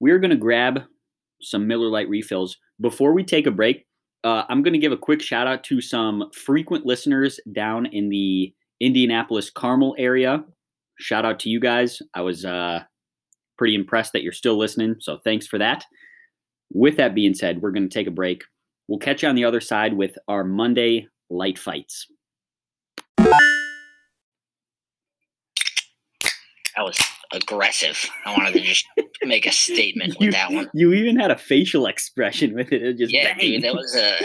[0.00, 0.80] We're going to grab
[1.42, 2.56] some Miller Lite refills.
[2.80, 3.86] Before we take a break,
[4.24, 8.08] uh, I'm going to give a quick shout out to some frequent listeners down in
[8.08, 10.44] the Indianapolis Carmel area.
[10.98, 12.00] Shout out to you guys.
[12.14, 12.82] I was uh,
[13.58, 14.96] pretty impressed that you're still listening.
[15.00, 15.84] So thanks for that.
[16.72, 18.42] With that being said, we're going to take a break.
[18.88, 22.06] We'll catch you on the other side with our Monday lite fights.
[26.76, 26.98] That was
[27.32, 28.04] aggressive.
[28.26, 28.84] I wanted to just
[29.22, 30.70] make a statement You- with that one.
[30.74, 32.82] You even had a facial expression with it.
[32.82, 33.38] It just Yeah, bang.
[33.52, 34.16] dude, that was a.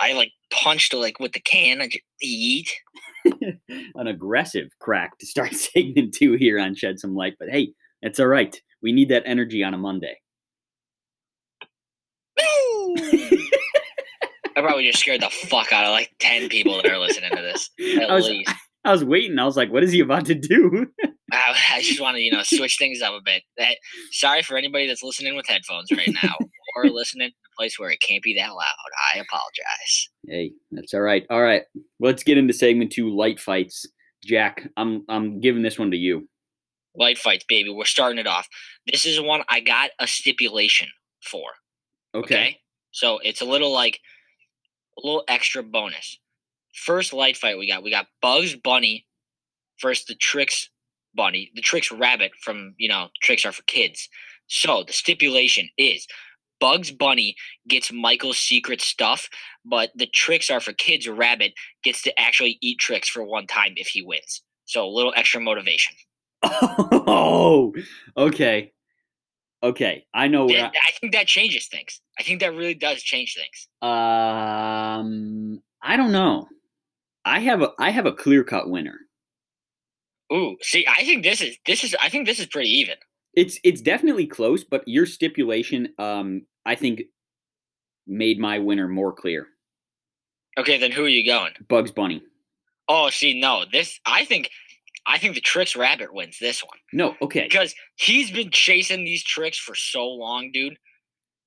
[0.00, 1.80] I like punched like with the can.
[1.82, 2.68] I just yeet.
[3.94, 7.34] an aggressive crack to start segment two here on Shed Some Lite.
[7.38, 8.60] But hey, that's all right.
[8.82, 10.18] We need that energy on a Monday.
[14.56, 17.42] I probably just scared the fuck out of like ten people that are listening to
[17.42, 17.70] this.
[18.00, 18.52] At I was, least.
[18.84, 19.38] I was waiting.
[19.38, 20.86] I was like, what is he about to do?
[21.32, 23.42] I, I just want to, you know, switch things up a bit.
[23.58, 23.76] That,
[24.12, 26.36] sorry for anybody that's listening with headphones right now
[26.74, 28.74] or listening to a place where it can't be that loud.
[29.14, 30.08] I apologize.
[30.26, 31.26] hey, that's all right.
[31.30, 31.62] All right.
[32.00, 33.86] Let's get into segment two, lite fights.
[34.22, 36.28] Jack, I'm I'm giving this one to you.
[36.96, 37.70] Lite fights, baby.
[37.70, 38.48] We're starting it off.
[38.90, 40.88] This is one I got a stipulation
[41.22, 41.50] for.
[42.14, 42.60] Okay.
[42.92, 44.00] So it's a little like
[44.96, 46.18] a little extra bonus.
[46.72, 47.82] First lite fight we got.
[47.82, 49.06] We got Bugs Bunny
[49.82, 50.70] versus the Trix
[51.14, 51.50] Bunny.
[51.54, 54.08] The Trix Rabbit from, you know, Trix are for kids.
[54.46, 56.06] So the stipulation is
[56.60, 57.34] Bugs Bunny
[57.68, 59.28] gets Michael's secret stuff,
[59.64, 61.08] but the Trix are for kids.
[61.08, 64.42] Rabbit gets to actually eat Trix for one time if he wins.
[64.66, 65.94] So a little extra motivation.
[67.06, 67.72] Oh,
[68.16, 68.72] okay.
[69.62, 70.06] Okay.
[70.14, 72.00] I know where That- I think that changes things.
[72.18, 73.68] I think that really does change things.
[73.82, 76.48] Um I don't know.
[77.24, 78.98] I have a I have a clear-cut winner.
[80.32, 82.96] Ooh, see, I think this is this is I think this is pretty even.
[83.36, 87.02] It's it's definitely close, but your stipulation um I think
[88.06, 89.48] made my winner more clear.
[90.58, 91.52] Okay, then who are you going?
[91.68, 92.22] Bugs Bunny.
[92.88, 94.50] Oh, see, no, this I think
[95.06, 96.78] I think the Trix rabbit wins this one.
[96.92, 97.42] No, okay.
[97.42, 100.78] because he's been chasing these Trix for so long, dude.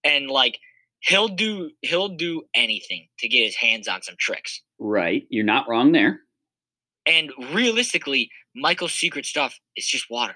[0.04, 0.60] And like
[1.02, 4.62] he'll do he'll do anything to get his hands on some Trix.
[4.80, 5.24] Right.
[5.30, 6.22] You're not wrong there.
[7.06, 10.36] And realistically, Michael's secret stuff is just water.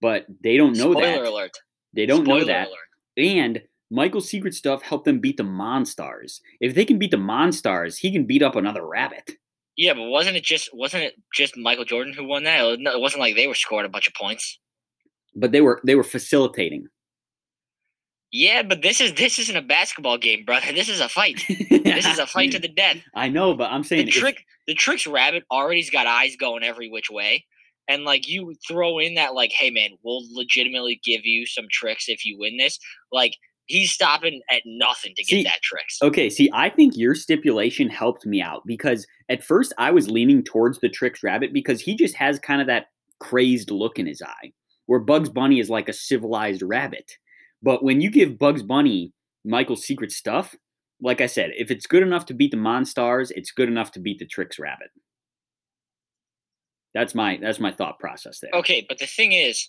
[0.00, 1.24] But they don't know Spoiler that.
[1.32, 1.52] alert.
[1.94, 2.68] They don't Spoiler know that.
[2.68, 2.78] alert.
[3.16, 6.40] And Michael's secret stuff helped them beat the Monstars.
[6.60, 9.30] If they can beat the Monstars, he can beat up another rabbit.
[9.76, 12.60] Yeah, but wasn't it just wasn't it just Michael Jordan who won that?
[12.60, 14.58] It was- it wasn't like they were scoring a bunch of points.
[15.34, 16.86] But they were they were facilitating.
[18.32, 20.72] Yeah, but this is this isn't a basketball game, brother.
[20.72, 21.42] This is a fight.
[21.48, 22.98] This is a fight to the death.
[23.14, 26.62] I know, but I'm the saying if- trick the Trix rabbit already's got eyes going
[26.64, 27.44] every which way
[27.88, 32.08] and like you throw in that like hey man we'll legitimately give you some Trix
[32.08, 32.78] if you win this
[33.12, 33.32] like
[33.66, 37.88] he's stopping at nothing to get See, that Trix Okay, see, I think your stipulation
[37.88, 41.96] helped me out because at first I was leaning towards the Trix Rabbit because he
[41.96, 42.86] just has kind of that
[43.18, 44.52] crazed look in his eye,
[44.86, 47.12] where Bugs Bunny is like a civilized rabbit.
[47.62, 49.12] But when you give Bugs Bunny
[49.44, 50.54] Michael's secret stuff,
[51.00, 54.00] like I said, if it's good enough to beat the Monstars, it's good enough to
[54.00, 54.90] beat the Trix Rabbit.
[56.96, 58.50] That's my that's my thought process there.
[58.54, 59.68] okay but the thing is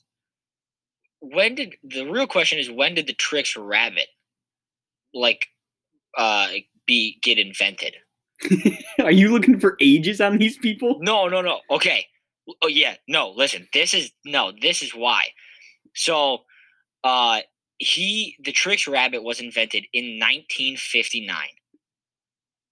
[1.20, 4.08] when did the real question is when did the Trix rabbit
[5.13, 5.48] like
[6.18, 6.48] uh
[6.86, 7.96] be get invented
[9.04, 10.98] Are you looking for ages on these people?
[11.02, 11.60] No, no, no.
[11.72, 12.06] Okay.
[12.62, 13.68] Oh yeah, no, listen.
[13.74, 15.24] This is no, this is why.
[15.96, 16.40] So
[17.04, 17.42] uh
[17.78, 21.36] he the Trix rabbit was invented in 1959.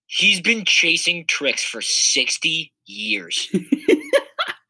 [0.07, 3.49] He's been chasing Trix for 60 years.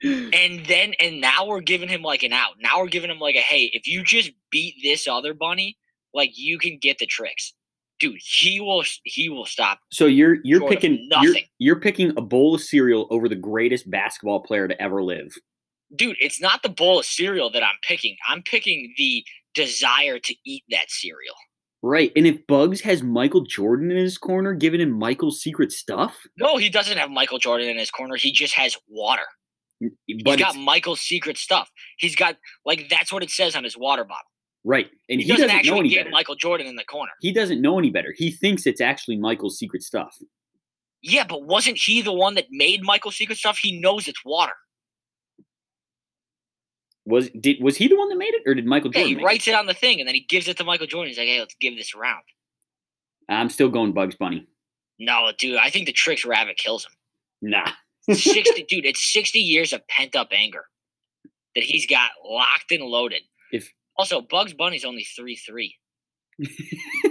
[0.06, 2.54] and then and now we're giving him like an out.
[2.60, 5.78] Now we're giving him like a hey, if you just beat this other bunny,
[6.14, 7.54] like you can get the Trix.
[8.00, 9.80] Dude, he will he will stop.
[9.92, 11.44] So you're you're picking you're, nothing.
[11.60, 15.34] you're picking a bowl of cereal over the greatest basketball player to ever live.
[15.96, 18.18] dude, it's not the bowl of cereal that I'm picking.
[18.28, 21.36] I'm picking the desire to eat that cereal.
[21.82, 22.12] Right.
[22.16, 26.58] And if Bugs has Michael Jordan in his corner, giving him Michael's secret stuff, No,
[26.58, 28.16] he doesn't have Michael Jordan in his corner.
[28.16, 29.22] He just has water.
[29.80, 31.70] He's but got Michael's secret stuff.
[31.98, 34.30] He's got like that's what it says on his water bottle.
[34.64, 34.88] right.
[35.10, 36.10] And He, he, doesn't, doesn't, know actually any get better.
[36.12, 37.12] Michael Jordan in the corner.
[37.22, 38.14] he doesn't know any better.
[38.18, 40.16] He thinks it's actually Michael's secret stuff.
[41.02, 43.58] Yeah, but wasn't he the one that made Michael's secret stuff?
[43.62, 44.54] He knows it's water.
[47.06, 49.20] Was did was he the one that made it, or did Michael Yeah, Jordan?
[49.20, 51.10] he writes it on the thing and then he gives it to Michael Jordan.
[51.10, 52.24] He's like, hey, let's give this around.
[53.30, 54.48] I'm still going Bugs Bunny.
[54.98, 56.92] No, dude, I think the Trix rabbit kills him.
[57.52, 57.70] Nah.
[58.12, 60.66] 60 dude it's 60 years of pent up anger
[61.56, 65.72] that he's got locked and loaded If- also bugs bunny's only 3-3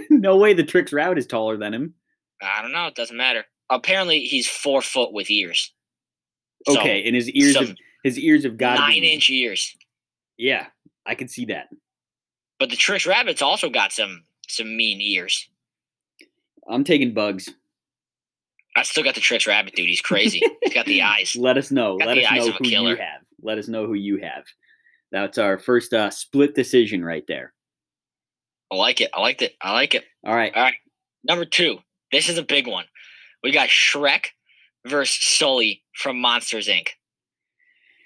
[0.09, 1.93] no way the Trix Rabbit is taller than him.
[2.41, 5.73] i don't know it doesn't matter apparently he's four foot with ears
[6.67, 9.75] So, Okay, and his ears have his ears have got nine inch ears
[10.37, 10.67] Yeah,
[11.05, 11.67] I can see that.
[12.59, 15.49] but the Trix rabbit's also got some some mean ears
[16.69, 17.49] I'm taking Bugs.
[18.75, 19.87] I still got the Trix rabbit dude.
[19.87, 20.41] He's crazy.
[20.61, 21.35] He's got the eyes.
[21.39, 21.97] Let us know.
[21.97, 23.21] Got Let us know who you have.
[23.41, 24.43] Let us know who you have.
[25.11, 27.53] That's our first uh, split decision right there.
[28.71, 29.11] i like it.
[29.13, 29.53] I liked it.
[29.61, 30.03] I like it.
[30.25, 30.51] All right.
[30.53, 30.75] all right.
[31.23, 31.77] Number two.
[32.11, 32.85] This is a big one.
[33.43, 34.27] We got shrek
[34.85, 36.89] versus sully from monsters inc.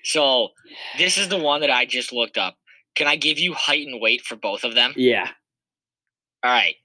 [0.03, 0.49] So
[0.97, 2.55] this is the one that i just looked up.
[2.95, 4.93] Can i give you height and weight for both of them?
[4.95, 5.29] Yeah.
[6.43, 6.75] all right.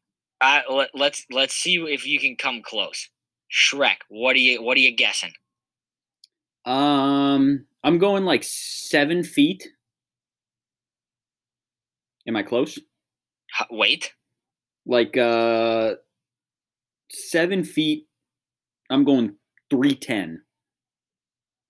[0.41, 3.09] Uh, let, let's let's see if you can come close
[3.55, 5.33] shrek what are you what are you guessing
[6.65, 9.69] Um, I'm going like seven feet.
[12.27, 12.79] Am I close?
[13.71, 14.13] Wait.
[14.87, 15.95] Like uh,
[17.11, 18.07] seven feet.
[18.91, 19.37] I'm going
[19.71, 20.43] three ten.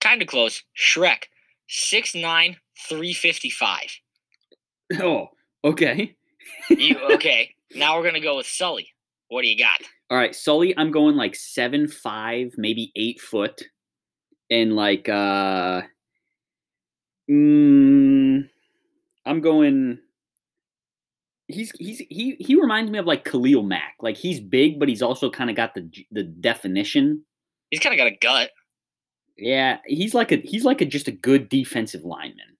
[0.01, 1.23] kind of close shrek
[1.69, 2.55] 6'9
[2.87, 3.79] 355
[5.01, 5.29] Oh,
[5.63, 6.15] okay.
[6.69, 8.89] you okay now we're gonna go with sully
[9.29, 10.77] what do you got All right, Sully.
[10.77, 13.63] I'm going like seven five, maybe eight foot,
[14.51, 15.81] and like uh,
[17.29, 18.47] mm,
[19.25, 19.99] I'm going.
[21.47, 23.95] He's he's he he reminds me of like Khalil Mack.
[23.99, 27.23] Like he's big, but he's also kind of got the the definition.
[27.71, 28.51] He's kind of got a gut.
[29.37, 32.57] Yeah, he's like a he's like a just a good defensive lineman.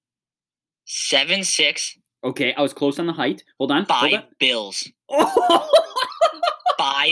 [0.85, 1.97] Seven six.
[2.23, 3.43] Okay, I was close on the height.
[3.59, 3.85] Hold on.
[3.85, 4.23] Five hold on.
[4.39, 4.89] bills.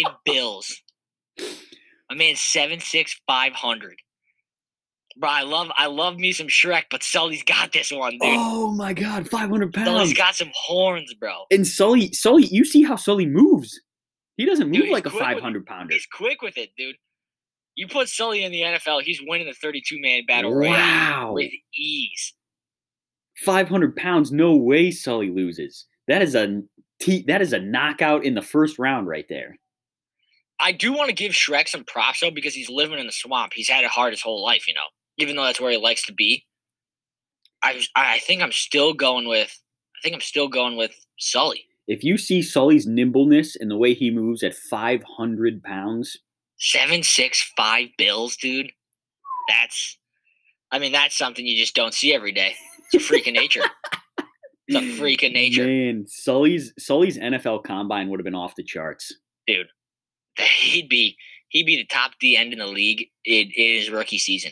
[0.04, 0.82] five bills.
[2.10, 3.96] I mean, seven six five hundred.
[5.18, 8.20] Bro, I love I love me some Shrek, but Sully's got this one, dude.
[8.24, 9.88] Oh my god, five hundred pounds.
[9.90, 11.46] Sully's got some horns, bro.
[11.52, 13.80] and Sully, Sully, you see how Sully moves?
[14.38, 15.26] He doesn't move Dude, like a quick with it.
[15.34, 15.94] five hundred pounder.
[15.94, 16.96] He's quick with it, dude.
[17.76, 22.34] You put Sully in the NFL, he's winning the 32 man battle Wow, with ease.
[23.46, 24.32] five hundred pounds.
[24.32, 25.86] No way, Sully loses.
[26.08, 26.62] That is a
[27.00, 29.58] t- that is a knockout in the first round right there.
[30.63, 33.52] I do want to give Shrek some props though because he's living in the swamp.
[33.54, 34.82] He's had it hard his whole life, you know.
[35.17, 36.45] Even though that's where he likes to be.
[37.62, 39.60] I I think I'm still going with
[39.95, 41.65] I think I'm still going with Sully.
[41.88, 46.17] If you see Sully's nimbleness and the way he moves at five hundred pounds,
[46.58, 48.71] Seven six five bills, dude.
[49.49, 49.97] That's
[50.71, 52.56] I mean, that's something you just don't see every day.
[52.91, 53.63] It's a freak of nature.
[54.67, 55.65] It's a freak of nature.
[55.65, 59.13] man, Sully's Sully's NFL combine would have been off the charts.
[60.58, 61.17] He'd be
[61.50, 64.52] he'd be the top D end in the league in, in his rookie season.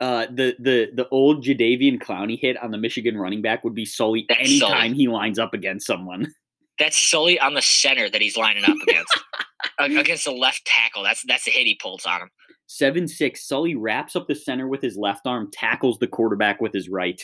[0.00, 3.84] Uh, the the the old Jadeveon Clowney hit on the Michigan running back would be
[3.84, 4.94] Sully That's anytime Sully.
[4.94, 6.32] he lines up against someone.
[6.80, 9.20] That's Sully on the center that he's lining up against.
[9.78, 11.02] Against the left tackle.
[11.02, 12.28] That's that's the hit he pulls on him.
[12.66, 13.48] Seven six.
[13.48, 17.20] Sully wraps up the center with his left arm, tackles the quarterback with his right.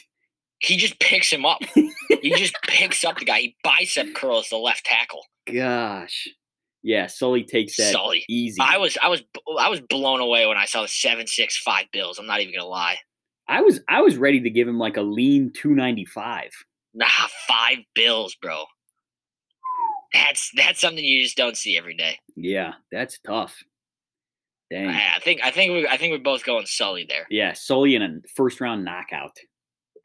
[0.60, 1.58] He just picks him up.
[1.74, 3.40] he just picks up the guy.
[3.40, 5.26] He bicep curls the left tackle.
[5.52, 6.28] Gosh,
[6.82, 7.06] yeah.
[7.06, 8.24] Sully takes that Sully.
[8.28, 8.58] easy.
[8.60, 9.22] I was I was
[9.58, 12.18] I was blown away when I saw the seven six five Bills.
[12.18, 12.98] I'm not even gonna lie.
[13.48, 16.50] I was I was ready to give him like a lean two ninety five.
[16.94, 17.06] Nah,
[17.48, 18.64] five Bills, bro.
[20.12, 22.18] That's that's something you just don't see every day.
[22.36, 23.62] Yeah, that's tough.
[24.70, 24.88] Dang.
[24.88, 27.26] I I think I think we I think we're both going Sully there.
[27.30, 29.36] Yeah, Sully in a first round knockout.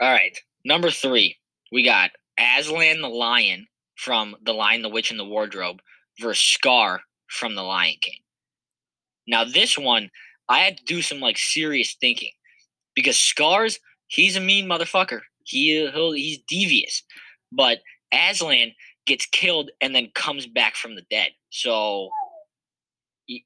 [0.02, 1.38] All right, number three,
[1.72, 5.80] we got Aslan the Lion from The Lion, the Witch, and the Wardrobe
[6.20, 8.20] versus Scar from The Lion King.
[9.28, 10.10] Now, this one,
[10.50, 12.32] I had to do some like serious thinking
[12.96, 15.22] because Scar's he's a mean motherfucker.
[15.44, 17.04] He he'll, he's devious,
[17.52, 17.80] but
[18.14, 18.72] Aslan
[19.06, 21.30] gets killed and then comes back from the dead.
[21.50, 22.10] So.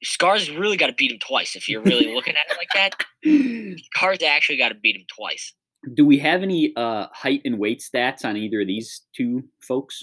[0.02, 3.78] Scar's really got to beat him twice if you're really looking at it like that.
[3.94, 5.54] Scar's actually got to beat him twice.
[5.94, 10.02] Do we have any uh height and weight stats on either of these two folks?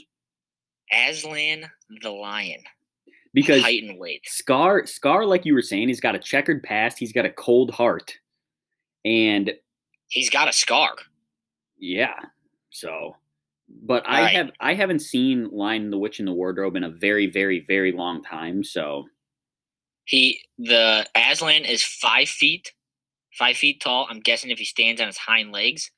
[0.91, 1.69] Aslan
[2.01, 2.61] the Lion.
[3.33, 4.21] Because height and weight.
[4.27, 7.71] Scar Scar, like you were saying, he's got a checkered past, he's got a cold
[7.71, 8.17] heart.
[9.05, 9.53] And
[10.09, 10.95] He's got a scar.
[11.77, 12.15] yeah,
[12.71, 13.15] so
[13.83, 14.35] but I Alright.
[14.35, 17.91] have I haven't seen Lion the Witch in the Wardrobe in a very, very, very
[17.91, 18.63] long time.
[18.63, 19.07] So
[20.05, 22.73] He the Aslan is five feet,
[23.37, 24.07] five feet tall.
[24.09, 25.91] I'm guessing if he stands on his hind legs.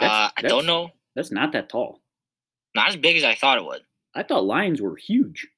[0.00, 0.90] That's- uh, I that's- don't know.
[1.14, 2.02] that's not that tall.
[2.76, 3.80] Not as big as I thought it would.
[4.14, 5.48] I thought lions were huge.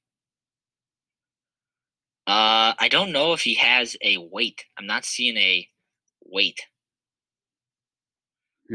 [2.25, 4.63] Uh, I don't know if he has a weight.
[4.77, 5.67] I'm not seeing a
[6.25, 6.61] weight.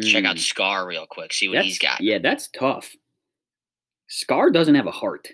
[0.02, 0.40] Check out Hmm.
[0.40, 1.32] Scar real quick.
[1.32, 2.02] See what he's got.
[2.02, 2.94] Yeah, that's tough.
[4.08, 5.28] Scar doesn't have a heart.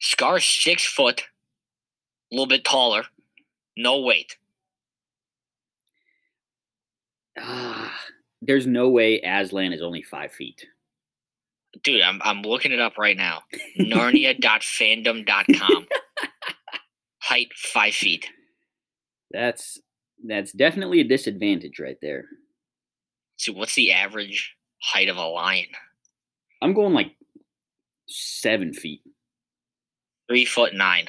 [0.00, 3.04] Scar's six foot, a little bit taller,
[3.76, 4.38] no weight.
[7.36, 7.92] Ah,
[8.40, 10.64] there's no way Aslan is only five feet.
[11.82, 13.42] Dude, I'm I'm looking it up right now.
[13.78, 15.86] Narnia.fandom.com.
[17.20, 18.28] Height five feet.
[19.30, 19.78] That's
[20.24, 22.24] that's definitely a disadvantage right there.
[23.36, 25.66] So what's the average height of a lion?
[26.60, 27.12] I'm going like
[28.08, 29.02] seven feet.
[30.28, 31.08] Three foot nine.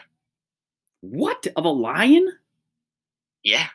[1.02, 2.28] What of a lion?
[3.43, 3.67] Yeah.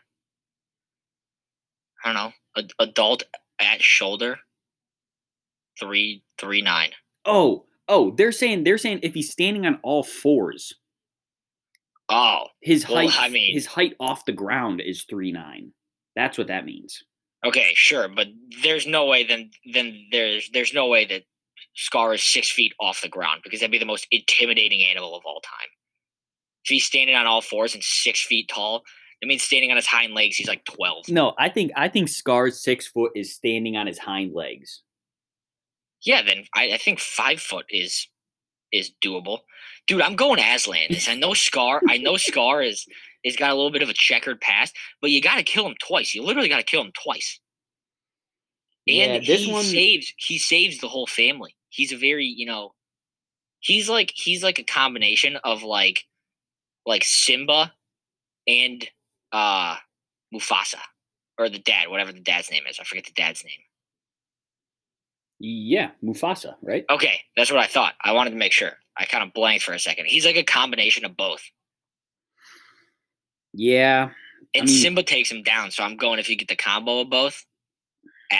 [2.04, 2.32] I don't know.
[2.56, 3.24] A, adult
[3.58, 4.38] at shoulder.
[5.80, 6.90] Three three nine.
[7.24, 10.74] Oh, oh, they're saying they're saying if he's standing on all fours,
[12.08, 15.72] Oh, his Well, height I mean- his height off the ground is three nine.
[16.16, 17.02] That's what that means.
[17.44, 18.28] okay, sure, but
[18.62, 21.24] there's no way then then there's there's no way that
[21.76, 25.24] Scar is six feet off the ground because that'd be the most intimidating animal of
[25.26, 25.68] all time.
[26.64, 28.84] If he's standing on all fours and six feet tall,
[29.20, 31.08] that means standing on his hind legs, he's like twelve.
[31.08, 34.82] No, I think I think Scar's six foot is standing on his hind legs.
[36.04, 38.08] Yeah, then I, I think five foot is
[38.72, 39.38] is doable.
[39.86, 40.88] Dude, I'm going Aslan.
[40.90, 41.80] This I know Scar.
[41.88, 42.86] I know Scar is
[43.22, 45.74] is got a little bit of a checkered past, but you got to kill him
[45.86, 46.14] twice.
[46.14, 47.40] You literally got to kill him twice.
[48.86, 51.54] And Yeah, this he one- saves he saves the whole family.
[51.70, 52.74] he's a very you know
[53.60, 56.04] he's like he's like a combination of like
[56.84, 57.72] like Simba
[58.46, 58.86] and
[59.32, 59.76] uh
[60.34, 60.80] Mufasa
[61.38, 62.78] or the dad, whatever the dad's name is.
[62.78, 63.60] I forget the dad's name.
[65.46, 66.84] Yeah, Mufasa, right?
[66.88, 67.92] Okay, that's what I thought.
[68.02, 68.72] I wanted to make sure.
[68.96, 70.06] I kind of blanked for a second.
[70.06, 71.42] He's like a combination of both.
[73.52, 74.10] Yeah.
[74.54, 77.00] And I mean- Simba takes him down, so I'm going if you get the combo
[77.00, 77.44] of both.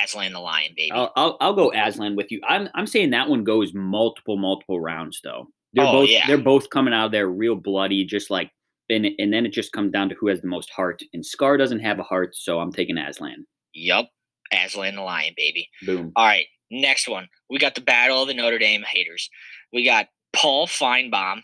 [0.03, 0.91] Aslan the lion, baby.
[0.93, 2.41] I'll, I'll I'll go Aslan with you.
[2.49, 5.49] I'm I'm saying that one goes multiple multiple rounds though.
[5.75, 6.27] They're Oh, both yeah.
[6.27, 8.51] they're both coming out of there real bloody, just like
[8.89, 11.03] and and then it just comes down to who has the most heart.
[11.13, 13.47] And Scar doesn't have a heart, so I'm taking Aslan.
[13.75, 14.09] Yup.
[14.53, 15.69] Aslan the lion, baby.
[15.85, 16.13] Boom.
[16.17, 16.47] All right,
[16.81, 17.29] next one.
[17.51, 19.31] We got the battle of the Notre Dame haters.
[19.73, 21.43] We got Paul Finebaum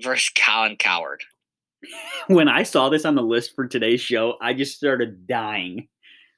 [0.00, 1.22] versus Colin Cowherd.
[2.26, 5.88] When I saw this on the list for today's show, I just started dying.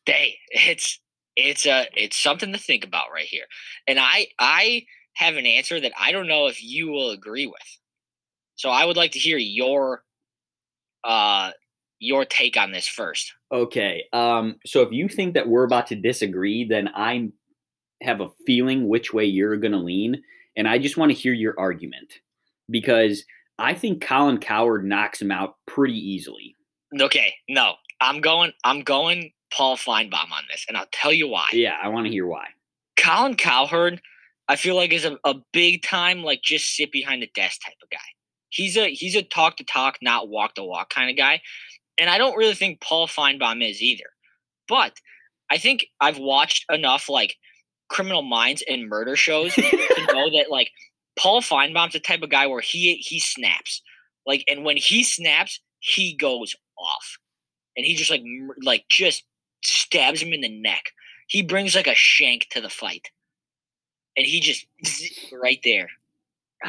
[0.06, 1.00] Hey, it's
[1.34, 3.44] it's a it's something to think about right here.
[3.88, 4.84] And I I
[5.14, 7.78] have an answer that I don't know if you will agree with.
[8.54, 10.04] So I would like to hear your
[11.02, 11.50] uh
[11.98, 13.32] your take on this first.
[13.52, 14.04] Okay.
[14.12, 17.30] Um, so if you think that we're about to disagree, then I
[18.02, 20.22] have a feeling which way you're going to lean.
[20.56, 22.20] And I just want to hear your argument
[22.70, 23.24] because
[23.58, 26.54] I think Colin Cowherd knocks him out pretty easily.
[27.00, 27.74] Okay, no.
[28.00, 31.46] I'm going I'm going Paul Finebaum on this, and I'll tell you why.
[31.52, 32.48] Yeah, I want to hear why.
[32.96, 34.00] Colin Cowherd,
[34.48, 37.76] I feel like is a, a big time like just sit behind the desk type
[37.82, 37.98] of guy.
[38.48, 41.40] He's a he's a talk to talk, not walk to walk kind of guy.
[41.98, 44.04] And I don't really think Paul Finebaum is either.
[44.68, 44.94] But
[45.50, 47.36] I think I've watched enough like
[47.92, 49.62] criminal minds and murder shows to
[50.12, 50.70] know that like
[51.18, 53.82] Paul Finebaum's the type of guy where he he snaps.
[54.26, 57.18] Like and when he snaps, he goes off.
[57.76, 58.22] And he just like
[58.62, 59.24] like just
[59.62, 60.92] stabs him in the neck.
[61.28, 63.08] He brings like a shank to the fight.
[64.16, 64.66] And he just
[65.42, 65.88] right there,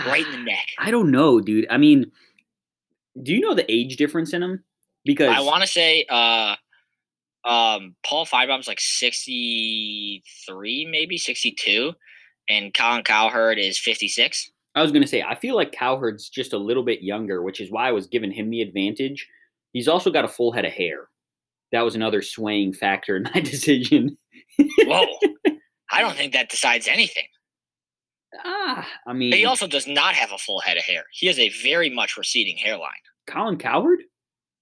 [0.05, 0.67] right in the neck.
[0.77, 1.67] I don't know, dude.
[1.69, 2.11] I mean,
[3.21, 4.63] do you know the age difference in them?
[5.05, 6.55] Because I want to say uh
[7.45, 11.93] um Paul Finebaum's like 63 maybe 62
[12.49, 14.51] and Colin Cowherd is 56.
[14.75, 17.61] I was going to say, I feel like Cowherd's just a little bit younger, which
[17.61, 19.27] is why I was giving him the advantage.
[19.71, 21.07] He's also got a full head of hair.
[21.71, 24.17] That was another swaying factor in my decision.
[24.59, 25.05] Whoa.
[25.91, 27.23] I don't think that decides anything.
[28.43, 31.03] ah, I mean, He also does not have a full head of hair.
[31.13, 32.91] He has a very much receding hairline.
[33.27, 33.99] Colin Cowherd?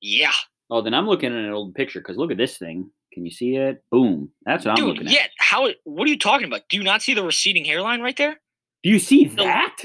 [0.01, 0.33] Yeah.
[0.71, 2.89] Oh, then I'm looking at an old picture because look at this thing.
[3.13, 3.83] Can you see it?
[3.91, 4.31] Boom.
[4.45, 5.13] That's what I'm Dude, looking at.
[5.13, 6.61] yeah, how what are you talking about?
[6.69, 8.39] Do you not see the receding hairline right there?
[8.83, 9.43] Do you see No.
[9.43, 9.75] that?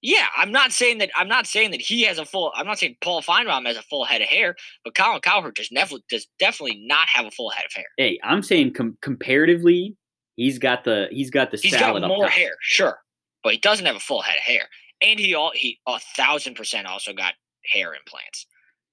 [0.00, 1.10] Yeah, I'm not saying that.
[1.16, 2.52] I'm not saying that he has a full.
[2.54, 4.54] I'm not saying Paul Finebaum has a full head of hair,
[4.84, 7.86] but Colin Cowherd does never does definitely not have a full head of hair.
[7.96, 9.96] Hey, I'm saying com- comparatively,
[10.36, 12.32] he's got the he's got the He's salad got more top.
[12.32, 12.98] hair, sure,
[13.42, 14.68] but he doesn't have a full head of hair,
[15.02, 17.34] and he all he a thousand percent also got
[17.66, 18.46] hair implants,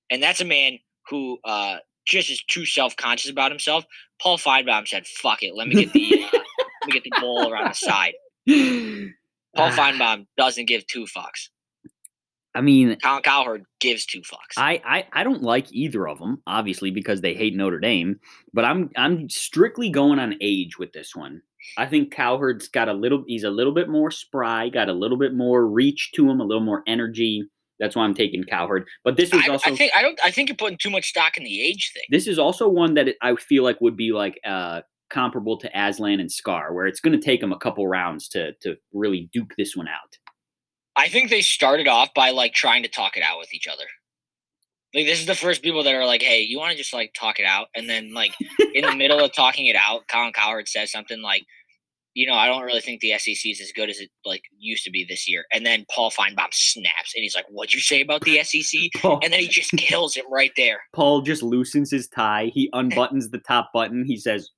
[0.10, 0.80] and that's a man
[1.10, 3.86] who uh just is too self conscious about himself.
[4.22, 7.52] Paul Finebaum said, "Fuck it, let me get the uh, let me get the bowl
[7.52, 8.14] around the side."
[9.56, 11.50] Paul Ah, Finebaum doesn't give two fucks.
[12.54, 14.56] I mean, Colin Cowherd gives two fucks.
[14.58, 18.20] I, I I don't like either of them, obviously because they hate Notre Dame.
[18.54, 21.42] But I'm I'm strictly going on age with this one.
[21.78, 23.24] I think Cowherd's got a little.
[23.28, 26.46] He's a little bit more spry, got a little bit more reach to him, a
[26.46, 27.44] little more energy.
[27.80, 28.88] That's why I'm taking Cowherd.
[29.04, 30.20] But this was I, also I think I don't.
[30.24, 32.04] I think you're putting too much stock in the age thing.
[32.10, 35.70] this is also one that it- I feel like would be like uh, comparable to
[35.74, 39.30] Aslan and Scar, where it's going to take them a couple rounds to to really
[39.34, 40.18] duke this one out.
[40.96, 43.84] I think they started off by like trying to talk it out with each other.
[44.94, 47.14] Like this is the first people that are like, "Hey, you want to just like
[47.14, 48.34] talk it out?" And then like
[48.74, 51.44] in the middle of talking it out, Colin Cowherd says something like,
[52.16, 54.84] "You know, I don't really think the SEC is as good as it like used
[54.86, 58.02] to be this year." And then Paul Finebaum snaps and he's like, "What'd you say
[58.02, 60.82] about the SEC?" Paul, And then he just kills him right there.
[60.94, 62.52] Paul just loosens his tie.
[62.54, 64.04] He unbuttons the top button.
[64.06, 64.50] He says,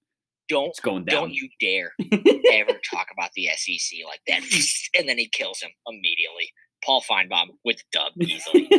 [0.47, 1.91] Don't "It's going down." don't you dare
[2.53, 4.41] ever talk about the SEC like that.
[4.97, 6.51] And then he kills him immediately.
[6.84, 8.70] Paul Finebaum with dub easily.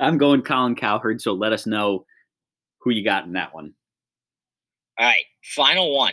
[0.00, 2.04] I'm going Colin Cowherd, so let us know
[2.80, 3.74] who you got in that one.
[4.98, 6.12] All right, final one.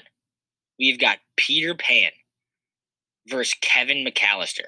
[0.80, 2.12] We've got Peter Pan
[3.28, 4.66] versus Kevin McAllister.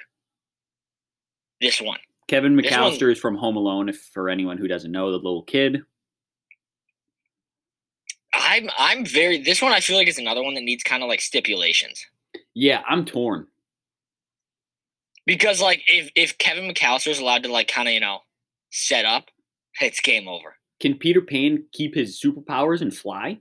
[1.62, 2.00] This one.
[2.28, 3.90] Kevin This one- McAllister is from Home Alone.
[3.90, 5.82] If for anyone who doesn't know, the little kid.
[8.34, 11.10] I'm I'm very this one I feel like is another one that needs kind of
[11.10, 12.06] like stipulations.
[12.54, 13.48] Yeah, I'm torn.
[15.26, 18.20] Because like if if Kevin McAllister is allowed to like kind of, you know,
[18.72, 19.26] set up,
[19.82, 20.56] it's game over.
[20.80, 23.40] Can Peter Pan keep his superpowers and fly?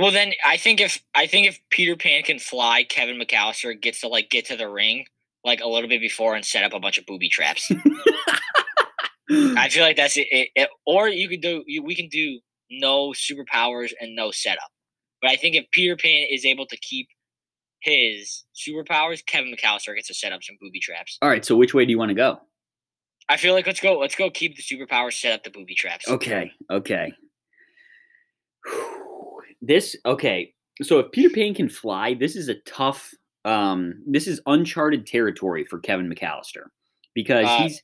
[0.00, 4.00] Well, then I think if I think if Peter Pan can fly, Kevin McAllister gets
[4.00, 5.04] to like get to the ring
[5.44, 7.70] like a little bit before and set up a bunch of booby traps.
[9.30, 10.70] I feel like that's it, it, it.
[10.86, 12.40] Or you could do you, we can do
[12.70, 14.70] no superpowers and no setup.
[15.20, 17.08] But I think if Peter Pan is able to keep
[17.82, 21.18] his superpowers, Kevin McAllister gets to set up some booby traps.
[21.20, 22.40] All right, so which way do you want to go?
[23.28, 23.98] I feel like let's go.
[23.98, 24.30] Let's go.
[24.30, 25.20] Keep the superpowers.
[25.20, 26.08] Set up the booby traps.
[26.08, 26.52] Okay.
[26.70, 27.12] Okay.
[29.62, 30.54] This okay.
[30.82, 33.12] So if Peter Pan can fly, this is a tough.
[33.44, 36.64] Um, this is uncharted territory for Kevin McAllister
[37.14, 37.82] because Uh, he's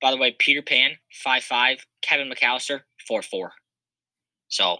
[0.00, 3.52] By the way, Peter Pan five five, Kevin McAllister four four.
[4.48, 4.78] So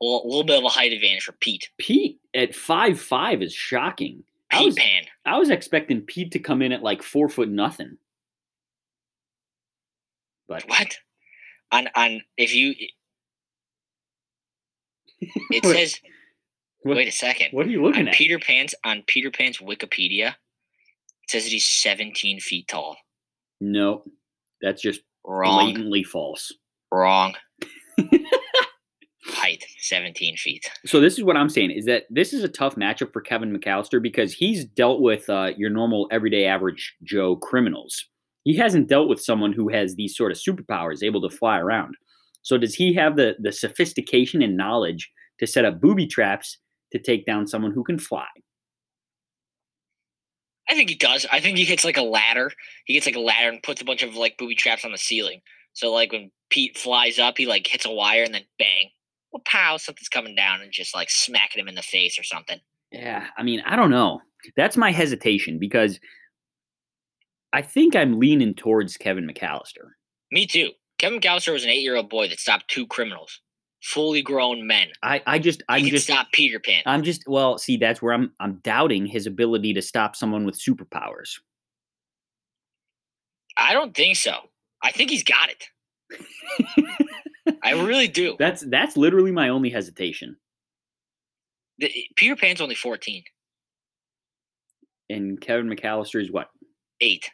[0.00, 1.70] a little, bit of a height advantage for Pete.
[1.78, 4.24] Pete at five five is shocking.
[4.50, 5.02] I Pete was Pan.
[5.24, 7.96] I was expecting Pete to come in at like four foot nothing.
[10.48, 10.98] But What?
[11.70, 12.74] On on if you
[15.50, 16.00] it What- says
[16.82, 17.48] what- wait a second.
[17.52, 18.14] what are you looking on at?
[18.14, 22.96] Peter Pan's on Peter Pan's Wikipedia, it says that he's 17 feet tall.
[23.60, 24.04] No,
[24.60, 25.64] that's just Wrong.
[25.72, 26.52] blatantly false.
[26.90, 27.34] Wrong.
[29.24, 30.68] Height 17 feet.
[30.84, 33.56] So this is what I'm saying is that this is a tough matchup for Kevin
[33.56, 38.04] McAllister because he's dealt with uh, your normal everyday average Joe criminals.
[38.42, 41.94] He hasn't dealt with someone who has these sort of superpowers, able to fly around.
[42.42, 46.58] So does he have the the sophistication and knowledge to set up booby traps
[46.92, 48.26] to take down someone who can fly?
[50.68, 51.26] I think he does.
[51.30, 52.50] I think he hits like a ladder.
[52.86, 54.98] He gets like a ladder and puts a bunch of like booby traps on the
[54.98, 55.40] ceiling.
[55.74, 58.90] So like when Pete flies up, he like hits a wire and then bang.
[59.32, 62.58] Well, pow, something's coming down and just like smacking him in the face or something.
[62.90, 64.20] Yeah, I mean, I don't know.
[64.56, 65.98] That's my hesitation because
[67.52, 69.90] I think I'm leaning towards Kevin McAllister.
[70.30, 70.70] Me too.
[71.02, 73.40] Kevin McAllister was an eight-year-old boy that stopped two criminals,
[73.82, 74.86] fully grown men.
[75.02, 76.82] I, I just I just stop Peter Pan.
[76.86, 80.60] I'm just well, see, that's where I'm I'm doubting his ability to stop someone with
[80.60, 81.40] superpowers.
[83.58, 84.32] I don't think so.
[84.80, 85.64] I think he's got it.
[87.64, 88.36] I really do.
[88.38, 90.36] That's that's literally my only hesitation.
[91.78, 93.22] The, Peter Pan's only 14.
[95.10, 96.48] And Kevin McAllister is what?
[97.00, 97.30] Eight.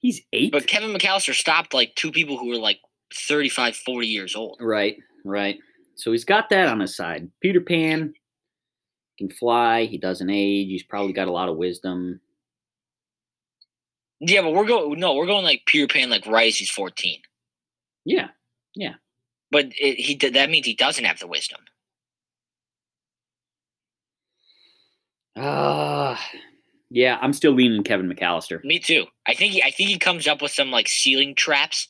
[0.00, 0.52] He's eight.
[0.52, 2.80] But Kevin McAllister stopped like two people who were like
[3.14, 4.56] 35, 40 years old.
[4.60, 5.58] right, right.
[5.94, 7.30] So he's got that on his side.
[7.42, 8.14] Peter Pan
[9.18, 9.84] can fly.
[9.84, 10.68] He doesn't age.
[10.68, 12.20] He's probably got a lot of wisdom.
[14.20, 17.20] Yeah, but we're going no, we're going like Peter Pan like right as he's 14.
[18.06, 18.28] Yeah.
[18.74, 18.94] Yeah.
[19.50, 21.60] But it, he did that means he doesn't have the wisdom.
[25.36, 26.16] Uh
[26.90, 28.62] yeah, I'm still leaning Kevin McAllister.
[28.64, 29.06] Me too.
[29.26, 31.86] I think he, I think he comes up with some like ceiling traps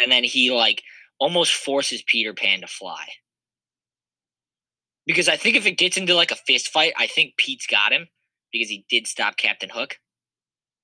[0.00, 0.82] and then he like
[1.18, 3.04] almost forces Peter Pan to fly.
[5.06, 7.92] Because I think if it gets into like a fist fight, I think Pete's got
[7.92, 8.08] him
[8.52, 9.98] because he did stop Captain Hook.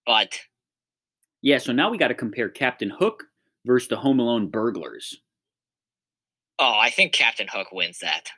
[0.04, 0.38] But
[1.42, 3.24] Yeah, so now we got to compare Captain Hook
[3.64, 5.16] versus the Home Alone burglars.
[6.58, 8.28] oh, I think Captain Hook wins that.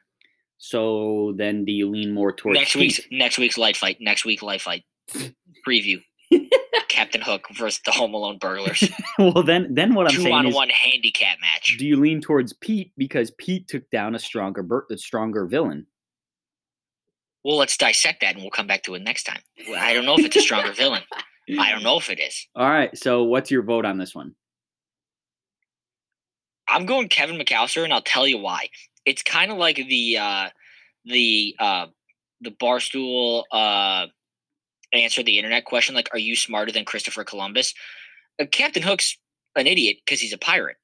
[0.58, 2.80] So then do you lean more towards next Pete?
[2.80, 3.96] week's next week's lite fight.
[4.00, 4.84] Next week lite fight
[5.66, 6.02] preview.
[6.88, 8.88] Captain Hook versus the Home Alone burglars.
[9.18, 11.76] well, then then what I'm Two saying on is, one handicap match.
[11.78, 15.86] do you lean towards Pete because Pete took down a stronger bur- a stronger villain?
[17.44, 19.40] Well, let's dissect that and we'll come back to it next time.
[19.76, 21.02] I don't know if it's a stronger villain.
[21.58, 22.46] I don't know if it is.
[22.54, 24.34] All right, so what's your vote on this one?
[26.68, 28.68] I'm going Kevin McAllister, and I'll tell you why.
[29.04, 30.48] It's kind of like the uh,
[31.04, 31.86] the uh,
[32.40, 34.06] the barstool uh,
[34.92, 37.74] answer the internet question, like, "Are you smarter than Christopher Columbus?"
[38.40, 39.16] Uh, Captain Hook's
[39.56, 40.76] an idiot because he's a pirate,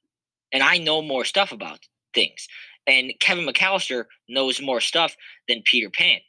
[0.53, 1.81] and I know more stuff about
[2.15, 2.47] things.
[2.87, 6.21] And Kevin McAllister knows more stuff than Peter Pan.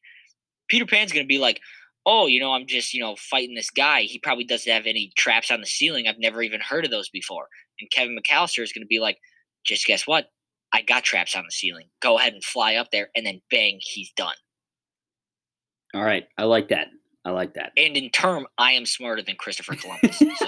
[0.69, 1.61] Peter Pan's gonna be like,
[2.05, 4.01] "Oh, you know, I'm just you know fighting this guy.
[4.03, 6.07] He probably doesn't have any traps on the ceiling.
[6.07, 7.47] I've never even heard of those before."
[7.79, 9.17] And Kevin McAllister is gonna be like
[9.65, 10.27] just guess what?
[10.73, 11.89] I got traps on the ceiling.
[12.01, 14.35] Go ahead and fly up there, and then bang, he's done.
[15.93, 16.87] All right, I like that.
[17.25, 17.71] I like that.
[17.77, 20.17] And in term, I am smarter than Christopher Columbus.
[20.37, 20.47] so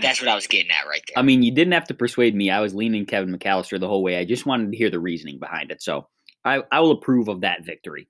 [0.00, 1.18] that's what I was getting at right there.
[1.18, 2.50] I mean, you didn't have to persuade me.
[2.50, 4.18] I was leaning Kevin McAllister the whole way.
[4.18, 5.82] I just wanted to hear the reasoning behind it.
[5.82, 6.08] So
[6.44, 8.08] I, I will approve of that victory.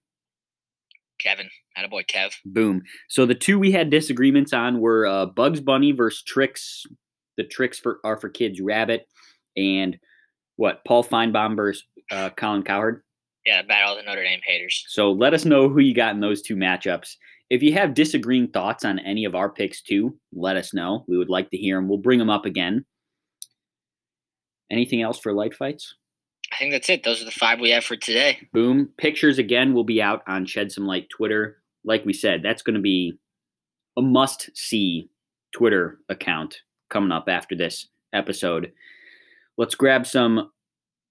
[1.19, 1.49] Kevin,
[1.91, 2.35] boy, Kev.
[2.45, 2.83] Boom.
[3.09, 6.85] So the two we had disagreements on were uh, Bugs Bunny versus Trix.
[7.37, 8.61] The Trix for are for kids.
[8.61, 9.07] Rabbit
[9.57, 9.99] and
[10.57, 10.85] what?
[10.85, 13.03] Paul Finebaum versus uh, Colin Cowherd.
[13.49, 14.85] Yeah, battle of the Notre Dame haters.
[14.89, 17.17] So let us know who you got in those two matchups.
[17.49, 21.07] If you have disagreeing thoughts on any of our picks too, let us know.
[21.09, 21.89] We would like to hear them.
[21.89, 22.85] We'll bring them up again.
[24.71, 25.95] Anything else for lite fights?
[26.53, 27.05] I think that's it.
[27.05, 28.47] Those are the five we have for today.
[28.53, 28.91] Boom.
[28.99, 31.63] Pictures again will be out on Shed Some Lite Twitter.
[31.85, 33.15] Like we said, that's going to be
[33.97, 35.09] a must see
[35.53, 38.73] Twitter account coming up after this episode.
[39.57, 40.51] Let's grab some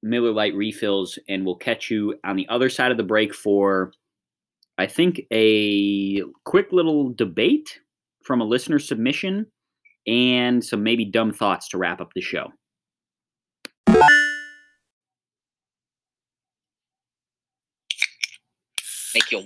[0.04, 3.92] Miller Lite refills and we'll catch you on the other side of the break for,
[4.78, 7.80] I think, a quick little debate
[8.24, 9.48] from a listener submission
[10.06, 12.52] and some maybe dumb thoughts to wrap up the show.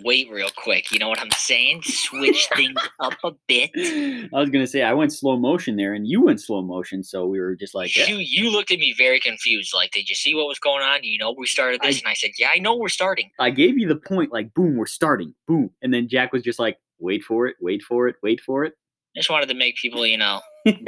[0.03, 0.91] Wait real quick.
[0.91, 1.81] You know what I'm saying?
[1.83, 3.71] Switch things up a bit.
[3.75, 7.25] I was gonna say I went slow motion there, and you went slow motion, so
[7.25, 8.05] we were just like, yeah.
[8.05, 9.73] you you looked at me very confused.
[9.73, 11.03] Like, did you see what was going on?
[11.03, 11.97] You know we started this?
[11.97, 13.31] I, and I said, yeah, I know we're starting.
[13.39, 16.59] I gave you the point, like, boom, we're starting, boom, and then Jack was just
[16.59, 18.73] like, wait for it, wait for it, wait for it.
[19.15, 20.39] I just wanted to make people, you know,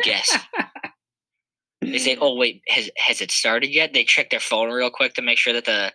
[0.04, 0.38] guess.
[1.82, 5.14] they say, "Oh wait, has has it started yet?" They check their phone real quick
[5.16, 5.92] to make sure that the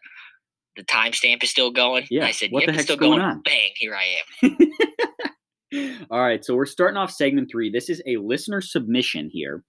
[0.79, 2.07] the timestamp is still going.
[2.09, 2.25] Yeah.
[2.25, 3.43] I said, what yep, the heck's still going, going on?
[3.43, 6.07] Bang, here I am.
[6.11, 7.69] All right, so we're starting off segment three.
[7.69, 9.65] This is a listener submission here.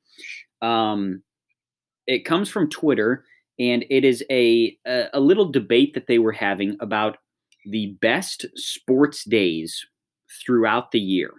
[0.61, 1.23] Um,
[2.07, 3.25] it comes from Twitter,
[3.59, 7.17] and it is a, a a little debate that they were having about
[7.65, 9.85] the best sports days
[10.45, 11.31] throughout the year.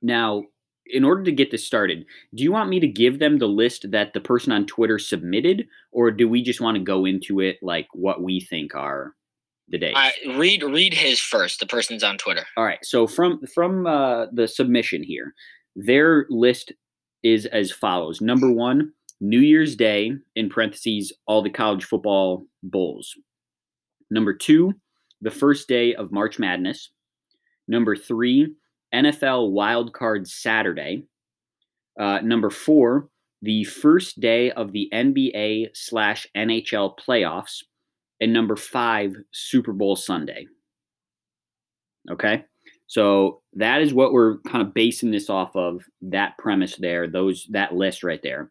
[0.00, 0.44] Now,
[0.90, 3.90] in order to get this started, do you want me to give them the list
[3.90, 7.58] that the person on Twitter submitted, or do we just want to go into it
[7.62, 9.14] like what we think are
[9.68, 9.94] the days?
[9.96, 11.60] Uh, read read his first.
[11.60, 12.44] The person's on Twitter.
[12.56, 12.84] All right.
[12.84, 15.34] So from from uh, the submission here,
[15.76, 16.72] their list
[17.22, 23.14] is as follows: number one, New Year's Day in parentheses all the college football bowls.
[24.10, 24.72] Number two,
[25.20, 26.90] the first day of March Madness.
[27.66, 28.54] Number three,
[28.94, 31.04] NFL Wild Card Saturday.
[31.98, 33.08] Uh, number four,
[33.42, 37.62] the first day of the NBA slash NHL playoffs.
[38.20, 40.46] And number five, Super Bowl Sunday.
[42.10, 42.44] Okay.
[42.86, 47.46] So that is what we're kind of basing this off of that premise there, those
[47.50, 48.50] that list right there.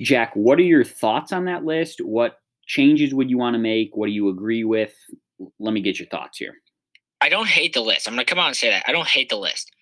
[0.00, 2.00] Jack, what are your thoughts on that list?
[2.00, 3.90] What changes would you want to make?
[3.94, 4.94] What do you agree with?
[5.58, 6.54] Let me get your thoughts here.
[7.24, 8.06] I don't hate the list.
[8.06, 8.84] I'm gonna come out and say that.
[8.86, 9.72] I don't hate the list.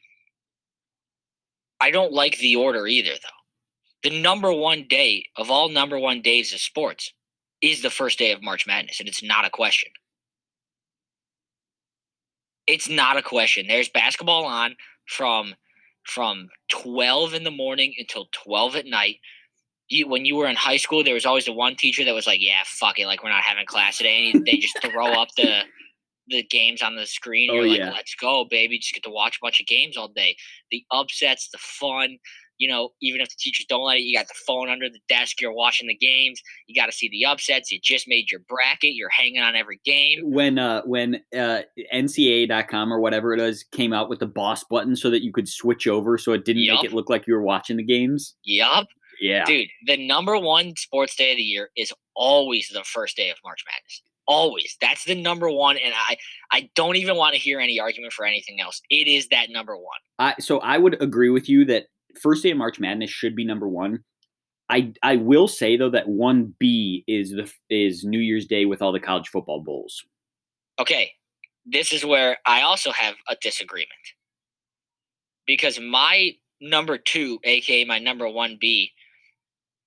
[1.81, 4.09] I don't like the order either, though.
[4.09, 7.13] The number one day of all number one days of sports
[7.61, 9.91] is the first day of March Madness, and it's not a question.
[12.69, 13.67] It's not a question.
[13.67, 14.77] There's basketball on
[15.09, 15.57] from
[16.07, 19.17] from 12 in the morning until 12 at night.
[19.89, 22.29] You, when you were in high school, there was always the one teacher that was
[22.29, 25.31] like, "Yeah, fuck it, like we're not having class today," and they just throw up
[25.37, 25.65] the
[26.29, 27.51] the games on the screen.
[27.51, 27.91] Oh, You're like, yeah.
[27.93, 28.79] let's go, baby.
[28.79, 30.37] Just get to watch a bunch of games all day.
[30.71, 32.19] The upsets, the fun.
[32.59, 35.01] You know, even if the teachers don't let it, you got the phone under the
[35.09, 35.41] desk.
[35.41, 36.41] You're watching the games.
[36.69, 37.73] You got to see the upsets.
[37.73, 38.93] You just made your bracket.
[38.95, 40.21] You're hanging on every game.
[40.23, 41.63] when uh when uh
[41.93, 45.49] ncaa.com or whatever it is came out with the boss button so that you could
[45.49, 46.77] switch over so it didn't Yup.
[46.77, 48.87] make it look like you were watching the games Yup.
[49.21, 53.31] yeah Dude, the number one sports day of the year is always the first day
[53.31, 54.03] of March Madness.
[54.27, 54.77] Always.
[54.81, 55.77] That's the number one.
[55.77, 56.17] And I,
[56.51, 58.81] I don't even want to hear any argument for anything else.
[58.89, 59.99] It is that number one.
[60.19, 61.87] I, so i would agree with you that
[62.21, 64.01] first day of march madness should be number one
[64.69, 68.93] i i will say though that 1b is the is new year's day with all
[68.93, 70.05] the college football bowls
[70.79, 71.13] Okay,
[71.67, 73.91] this is where I also have a disagreement
[75.47, 78.91] because my number two, aka my number one B,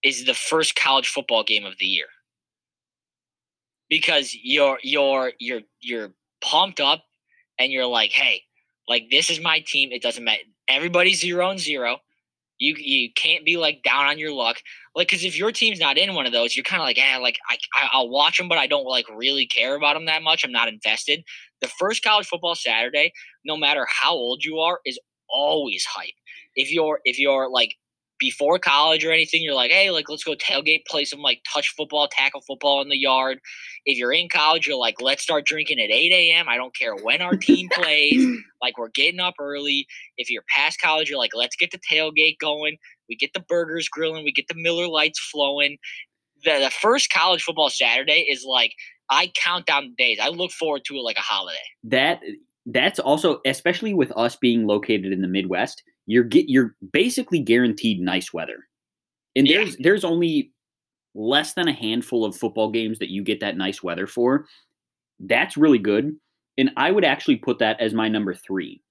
[0.03, 2.07] is the first college football game of the year
[3.89, 6.09] because you're you're you're you're
[6.41, 7.03] pumped up
[7.59, 8.41] and you're like, hey,
[8.87, 9.91] like this is my team.
[9.91, 10.43] It doesn't matter.
[10.67, 11.97] Everybody's zero and zero.
[12.57, 14.57] You you can't be like down on your luck,
[14.95, 17.17] like because if your team's not in one of those, you're kind of like, eh,
[17.17, 17.57] like I
[17.91, 20.45] I'll watch them, but I don't like really care about them that much.
[20.45, 21.23] I'm not invested.
[21.61, 23.11] The first college football Saturday,
[23.43, 24.97] no matter how old you are, is
[25.29, 26.13] always hype.
[26.55, 27.75] If you're if you're like
[28.19, 31.73] before college or anything, you're like, hey, like let's go tailgate, play some like touch
[31.75, 33.39] football, tackle football in the yard.
[33.85, 36.49] If you're in college, you're like, let's start drinking at 8 a.m.
[36.49, 38.25] I don't care when our team plays.
[38.61, 39.85] Like we're getting up early.
[40.17, 42.77] If you're past college, you're like, let's get the tailgate going.
[43.07, 44.23] We get the burgers grilling.
[44.23, 45.77] We get the Miller Lites flowing.
[46.43, 48.71] The, the first college football Saturday is like
[49.11, 50.17] I count down the days.
[50.19, 51.57] I look forward to it like a holiday.
[51.83, 52.21] that
[52.65, 57.99] that's also especially with us being located in the midwest you're get you're basically guaranteed
[57.99, 58.57] nice weather
[59.35, 59.57] and Yeah.
[59.57, 60.51] there's there's only
[61.13, 64.45] less than a handful of football games that you get that nice weather for
[65.21, 66.15] that's really good
[66.57, 68.81] and i would actually put that as my number three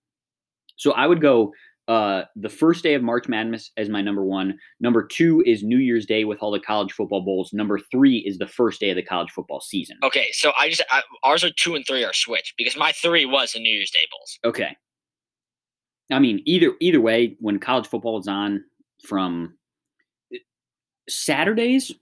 [0.76, 1.52] so i would go
[1.86, 4.58] Uh, the first day of March Madness as my number one.
[4.80, 7.52] Number two is New Year's Day with all the college football bowls.
[7.52, 9.98] Number three is the first day of the college football season.
[10.02, 13.26] Okay, so I just I, ours are two and three are switched because my three
[13.26, 14.38] was the New Year's Day bowls.
[14.46, 14.74] Okay.
[16.10, 18.64] I mean, either either way, when college football is on
[19.02, 19.54] from
[20.32, 20.38] eh,
[21.08, 21.92] Saturdays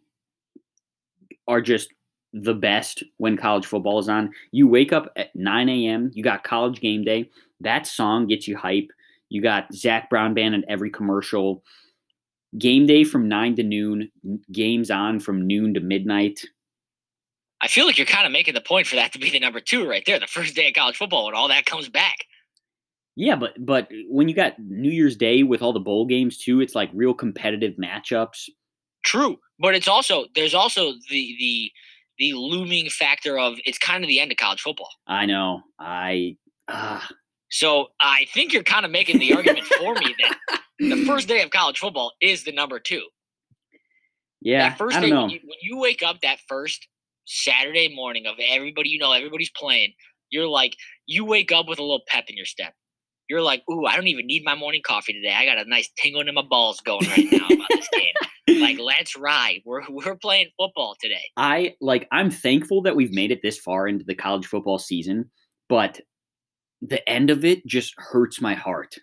[1.48, 1.88] are just
[2.32, 4.32] the best when college football is on.
[4.52, 7.30] You wake up at 9 a.m., you got college game day.
[7.60, 8.90] That song gets you hype.
[9.28, 11.62] You got Zac Brown band in every commercial.
[12.58, 14.10] Game day from 9 to noon,
[14.50, 16.40] games on from noon to midnight.
[17.60, 19.60] I feel like you're kind of making the point for that to be the number
[19.60, 22.26] two right there, the first day of college football, when all that comes back.
[23.14, 26.60] Yeah, but but when you got New Year's Day with all the bowl games too,
[26.60, 28.48] it's like real competitive matchups.
[29.04, 31.70] True, but it's also there's also the the
[32.18, 34.88] the looming factor of it's kind of the end of college football.
[35.06, 35.62] I know.
[35.78, 36.36] I
[36.68, 37.00] uh.
[37.50, 41.42] so I think you're kind of making the argument for me that the first day
[41.42, 43.02] of college football is the number two.
[44.40, 45.22] Yeah, that first I don't day know.
[45.22, 46.88] when you, when you wake up that first
[47.26, 49.92] Saturday morning of everybody you know, everybody's playing.
[50.30, 50.74] You're like
[51.06, 52.72] you wake up with a little pep in your step.
[53.32, 55.32] You're like, ooh, I don't even need my morning coffee today.
[55.32, 58.12] I got a nice tingling in my balls going right now about this game.
[58.60, 59.62] Like, let's ride.
[59.64, 61.22] We're we're playing football today.
[61.36, 65.30] I like I'm thankful that we've made it this far into the college football season,
[65.68, 66.00] but
[66.82, 68.96] the end of it just hurts my heart.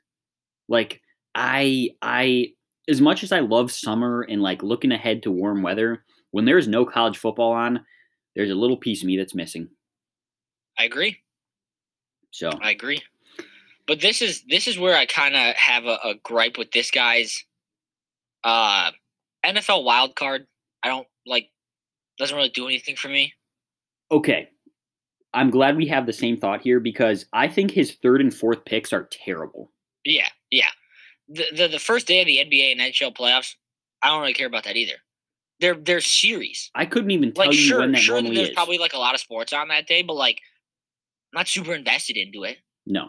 [0.67, 1.01] Like
[1.33, 2.49] I I
[2.87, 6.67] as much as I love summer and like looking ahead to warm weather, when there's
[6.67, 7.83] no college football on,
[8.35, 9.69] there's a little piece of me that's missing.
[10.77, 11.17] I agree.
[12.31, 13.01] So I agree.
[13.89, 16.91] But this is this is where I kind of have a, a gripe with this
[16.91, 17.43] guy's
[18.43, 18.91] uh
[19.43, 20.45] NFL wild card.
[20.83, 21.49] I don't like
[22.19, 23.33] doesn't really do anything for me.
[24.11, 24.49] okay.
[25.33, 28.65] I'm glad we have the same thought here because I think his third and fourth
[28.65, 29.71] picks are terrible.
[30.05, 30.69] Yeah, yeah.
[31.27, 33.55] The, the the first day of the NBA and NHL playoffs,
[34.01, 34.95] I don't really care about that either.
[35.59, 36.71] They're they're series.
[36.75, 38.55] I couldn't even tell Like you sure, when that sure that there's is.
[38.55, 40.41] probably like a lot of sports on that day, but like
[41.33, 42.57] I'm not super invested into it.
[42.87, 43.07] no.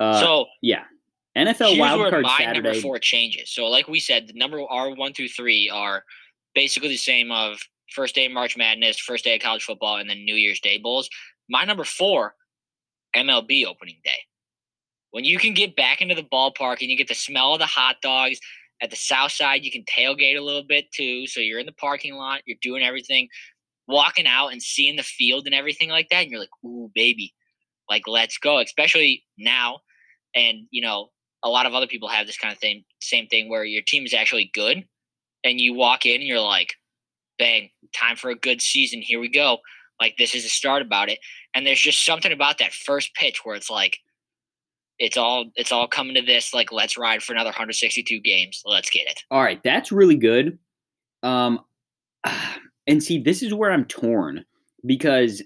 [0.00, 0.84] Uh, so yeah.
[1.36, 2.60] NFL here's wild where card my Saturday.
[2.60, 3.50] number four changes.
[3.50, 6.02] So, like we said, the number R one through three are
[6.54, 7.60] basically the same of
[7.92, 10.78] first day of March Madness, first day of college football, and then New Year's Day
[10.78, 11.08] bowls.
[11.48, 12.34] My number four,
[13.14, 14.10] MLB opening day.
[15.12, 17.66] When you can get back into the ballpark and you get the smell of the
[17.66, 18.38] hot dogs
[18.80, 21.26] at the south side, you can tailgate a little bit too.
[21.26, 23.28] So you're in the parking lot, you're doing everything,
[23.88, 27.34] walking out and seeing the field and everything like that, and you're like, "Ooh, baby,
[27.88, 29.80] like let's go!" Especially now,
[30.34, 31.10] and you know,
[31.42, 34.04] a lot of other people have this kind of thing, same thing where your team
[34.04, 34.84] is actually good,
[35.44, 36.74] and you walk in and you're like,
[37.38, 39.02] "Bang, time for a good season.
[39.02, 39.58] Here we go."
[40.00, 41.18] Like this is a start about it,
[41.54, 43.98] and there's just something about that first pitch where it's like,
[44.98, 46.54] it's all it's all coming to this.
[46.54, 48.62] Like let's ride for another 162 games.
[48.64, 49.20] Let's get it.
[49.30, 50.58] All right, that's really good.
[51.22, 51.60] Um,
[52.86, 54.44] and see, this is where I'm torn
[54.86, 55.42] because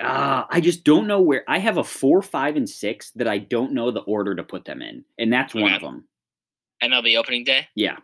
[0.00, 3.38] uh, I just don't know where I have a four, five, and six that I
[3.38, 5.76] don't know the order to put them in, and that's one Okay.
[5.76, 6.08] of them.
[6.82, 7.68] MLB opening day.
[7.74, 7.96] Yeah,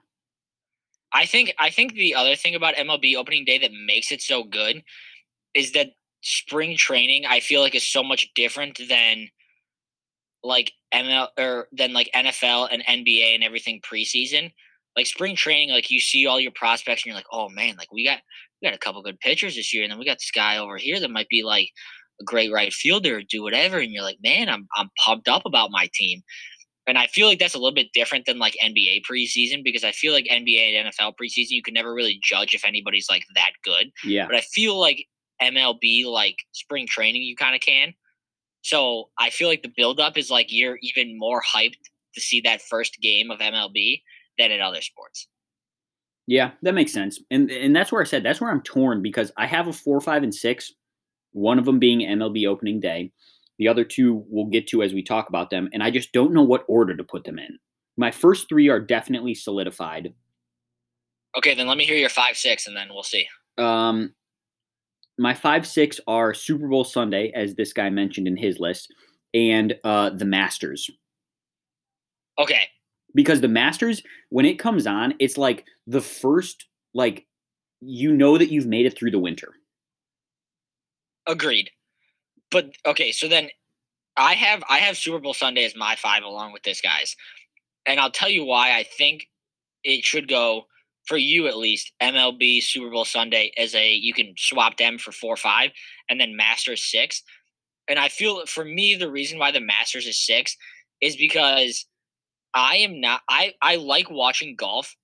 [1.12, 4.44] I think I think the other thing about MLB opening day that makes it so
[4.44, 4.82] good
[5.54, 5.88] is that
[6.22, 9.28] spring training I feel like is so much different than
[10.42, 14.52] like ML or than like NFL and NBA and everything preseason.
[14.98, 17.92] Like spring training, like you see all your prospects and you're like, oh man, like
[17.92, 18.18] we got
[18.60, 20.76] we got a couple good pitchers this year, and then we got this guy over
[20.76, 21.70] here that might be like
[22.20, 25.42] a great right fielder or do whatever, and you're like, man, I'm I'm pumped up
[25.46, 26.22] about my team.
[26.88, 29.92] And I feel like that's a little bit different than like NBA preseason because I
[29.92, 33.50] feel like NBA and NFL preseason you can never really judge if anybody's like that
[33.62, 33.92] good.
[34.02, 34.26] yeah.
[34.26, 35.04] But I feel like
[35.40, 37.92] MLB like spring training you kind of can.
[38.62, 41.76] So I feel like the buildup is like you're even more hyped
[42.14, 44.02] to see that first game of MLB
[44.38, 45.28] than in other sports.
[46.26, 47.20] Yeah, that makes sense.
[47.30, 50.00] And and that's where I said that's where I'm torn because I have a four,
[50.00, 50.72] five, and six.
[51.32, 53.12] One of them being MLB opening day.
[53.58, 56.34] The other two we'll get to as we talk about them, and I just don't
[56.34, 57.58] know what order to put them in.
[57.96, 60.12] My first three are definitely solidified.
[61.36, 63.26] Okay, then let me hear your five six, and then we'll see.
[63.56, 64.14] Um,
[65.18, 68.92] my five, six are Super Bowl Sunday, as this guy mentioned in his list,
[69.32, 70.90] and uh, the Masters.
[72.38, 72.68] Okay,
[73.14, 77.26] because the Masters, when it comes on, it's like the first, like,
[77.80, 79.54] you know that you've made it through the winter.
[81.26, 81.70] agreed.
[82.50, 83.50] But okay, so then
[84.16, 87.14] I have I have Super Bowl Sunday as my five along with this guy's,
[87.86, 89.28] and I'll tell you why I think
[89.84, 90.64] it should go
[91.06, 95.12] for you at least MLB Super Bowl Sunday as a you can swap them for
[95.12, 95.70] four five
[96.08, 97.22] and then Masters six,
[97.88, 100.56] and I feel for me the reason why the Masters is six
[101.00, 101.86] is because
[102.54, 104.94] I am not I I like watching golf,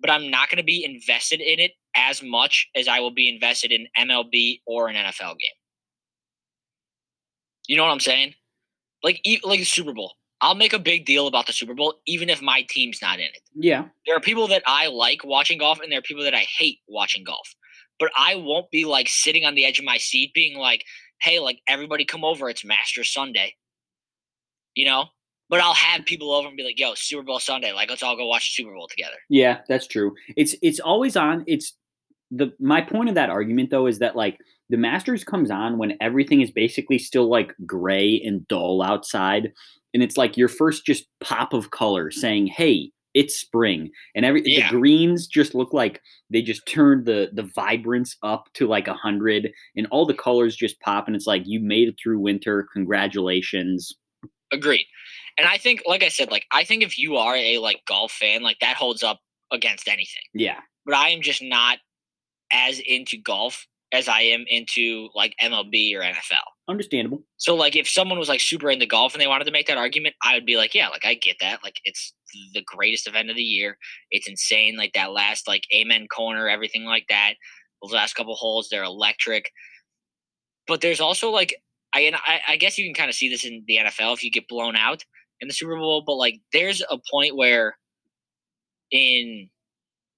[0.00, 3.28] but I'm not going to be invested in it as much as I will be
[3.28, 5.56] invested in MLB or an NFL game.
[7.68, 8.34] You know what I'm saying?
[9.02, 10.14] Like like the Super Bowl.
[10.40, 13.26] I'll make a big deal about the Super Bowl even if my team's not in
[13.26, 13.40] it.
[13.54, 13.84] Yeah.
[14.06, 16.78] There are people that I like watching golf and there are people that I hate
[16.88, 17.54] watching golf.
[18.00, 20.84] But I won't be like sitting on the edge of my seat being like,
[21.20, 23.54] "Hey, like everybody come over, it's Masters Sunday."
[24.74, 25.04] You know?
[25.52, 28.16] But I'll have people over and be like, "Yo, Super Bowl Sunday, like let's all
[28.16, 30.14] go watch the Super Bowl together." Yeah, that's true.
[30.34, 31.44] It's it's always on.
[31.46, 31.76] It's
[32.30, 34.38] the my point of that argument though is that like
[34.70, 39.52] the Masters comes on when everything is basically still like gray and dull outside,
[39.92, 44.42] and it's like your first just pop of color saying, "Hey, it's spring," and every
[44.46, 44.70] Yeah.
[44.70, 46.00] the greens just look like
[46.30, 50.56] they just turned the the vibrance up to like a hundred, and all the colors
[50.56, 52.66] just pop, and it's like you made it through winter.
[52.72, 53.92] Congratulations.
[54.50, 54.86] Agreed.
[55.38, 58.12] And I think like I said, like I think if you are a like golf
[58.12, 59.20] fan, like that holds up
[59.50, 60.22] against anything.
[60.34, 61.78] Yeah, But I am just not
[62.52, 66.40] as into golf as I am into like MLB or NFL.
[66.68, 67.22] understandable.
[67.36, 69.76] So like if someone was like super into golf and they wanted to make that
[69.76, 71.62] argument, I would be like, yeah, like I get that.
[71.62, 72.14] Like it's
[72.54, 73.76] the greatest event of the year.
[74.10, 74.76] It's insane.
[74.78, 77.34] Like that last like amen corner, everything like that.
[77.82, 79.50] Those last couple holes, they're electric.
[80.66, 81.54] But there's also like
[81.92, 84.24] I and I, I guess you can kind of see this in the NFL if
[84.24, 85.04] you get blown out
[85.42, 87.76] in the Super Bowl, but like there's a point where
[88.90, 89.50] in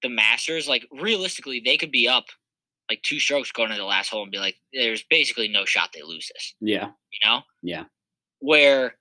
[0.01, 2.25] the Masters, like realistically, they could be up
[2.89, 5.89] like two strokes going to the last hole and be like, there's basically no shot
[5.93, 7.41] they lose this Yeah, you know?
[7.63, 7.85] Yeah.
[8.39, 8.93] Where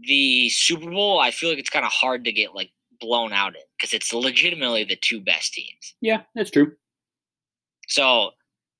[0.00, 3.54] the Super Bowl, I feel like it's kind of hard to get like blown out
[3.54, 5.94] in because it's legitimately the two best teams.
[6.00, 6.72] yeah, that's true.
[7.88, 8.30] So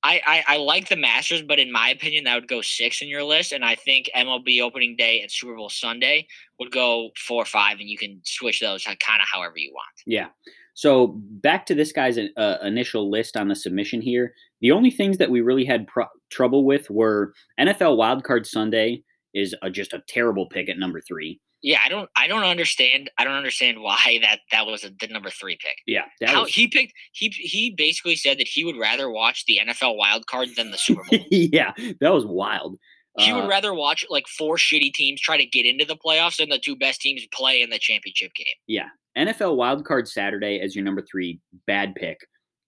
[0.08, 3.08] I, I I like the Masters, but in my opinion, that would go six in
[3.08, 6.26] your list, and I think MLB opening day and Super Bowl Sunday
[6.58, 9.86] would go four or five, and you can switch those kind of however you want.
[10.06, 10.28] Yeah.
[10.72, 14.32] So back to this guy's uh, initial list on the submission here.
[14.62, 15.86] The only things that we really had
[16.30, 19.02] trouble with were NFL Wildcard Sunday
[19.34, 21.40] is a, just a terrible pick at number three.
[21.62, 25.08] Yeah, I don't I don't understand I don't understand why that that was a, the
[25.08, 25.76] number three pick.
[25.86, 29.44] Yeah, that How was, he picked he he basically said that he would rather watch
[29.46, 31.20] the NFL wild card than the Super Bowl.
[31.30, 32.76] yeah, that was wild.
[33.18, 36.36] He Uh, would rather watch like four shitty teams try to get into the playoffs
[36.36, 38.46] than the two best teams play in the championship game.
[38.68, 42.18] Yeah, NFL Wildcard Saturday as your number three, bad pick,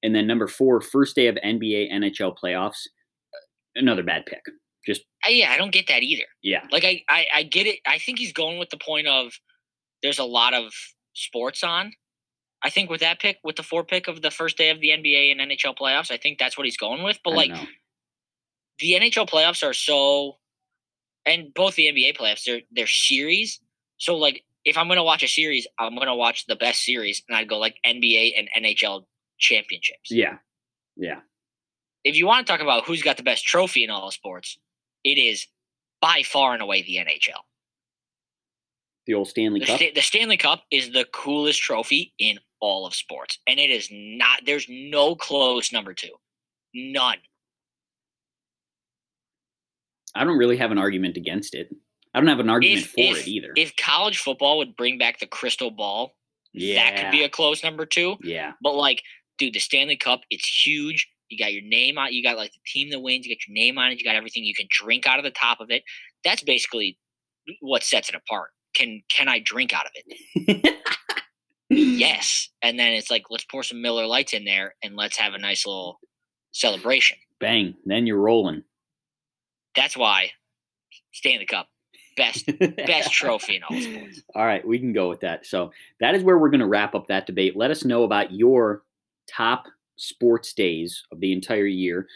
[0.03, 2.89] and then number four, first day of NBA NHL playoffs,
[3.77, 4.43] another bad pick.
[5.25, 6.25] I, yeah, I don't get that either.
[6.43, 7.81] yeah, Like I, I I get it.
[7.87, 9.33] I think he's going with the point of
[10.03, 10.73] there's a lot of
[11.15, 11.93] sports on.
[12.63, 14.89] I think with that pick, with the four pick of the first day of the
[14.89, 17.19] NBA and NHL playoffs, I think that's what he's going with.
[17.25, 17.65] But I like know.
[18.79, 20.37] the NHL playoffs are so,
[21.25, 23.61] and both the NBA playoffs, they're they're series.
[23.99, 27.37] So like, if I'm gonna watch a series, I'm gonna watch the best series, and
[27.37, 29.05] I'd go like NBA and NHL
[29.39, 30.11] championships.
[30.11, 30.37] yeah,
[30.97, 31.21] yeah,
[32.05, 34.59] If you want to talk about who's got the best trophy in all sports,
[35.05, 35.47] it is
[36.01, 37.41] by far and away the NHL.
[39.07, 39.77] the old Stanley The, Cup.
[39.77, 43.89] Sta- the Stanley Cup is the coolest trophy in all of sports, and it is
[43.91, 44.41] not.
[44.47, 46.13] There's no close number two,
[46.75, 47.19] none.
[50.15, 51.71] I don't really have an argument against it.
[52.15, 53.53] I don't have an argument If- for if- it either.
[53.57, 56.17] If college football would bring back the crystal ball,
[56.53, 56.75] yeah.
[56.91, 58.17] that could be a close number two.
[58.23, 59.03] yeah, But like,
[59.39, 61.09] dude, the Stanley Cup, it's huge.
[61.31, 62.13] You got your name on.
[62.13, 63.27] You got like the team that wins.
[63.27, 63.99] You got your name on it.
[63.99, 64.45] You got everything.
[64.45, 65.83] You can drink out of the top of it.
[66.25, 66.99] That's basically
[67.61, 68.51] what sets it apart.
[68.75, 70.77] Can can I drink out of it?
[71.71, 72.49] Yes.
[72.63, 75.39] And then it's like, let's pour some Miller Lites in there and let's have a
[75.39, 76.01] nice little
[76.51, 77.17] celebration.
[77.39, 78.65] Bang, then you're rolling.
[79.77, 80.31] That's why
[81.13, 81.69] Stanley Cup,
[82.17, 84.21] best best trophy in all sports.
[84.35, 85.47] All right, we can go with that.
[85.47, 85.71] So
[86.01, 87.57] that is where we're going to wrap up that debate.
[87.57, 88.83] Let us know about your
[89.29, 89.67] top
[90.01, 92.07] sports days of the entire year.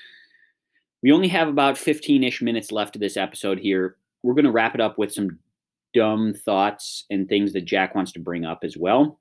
[1.02, 3.96] We only have about 15 ish minutes left of this episode here.
[4.22, 5.38] We're going to wrap it up with some
[5.92, 9.20] dumb thoughts and things that Jack wants to bring up as well.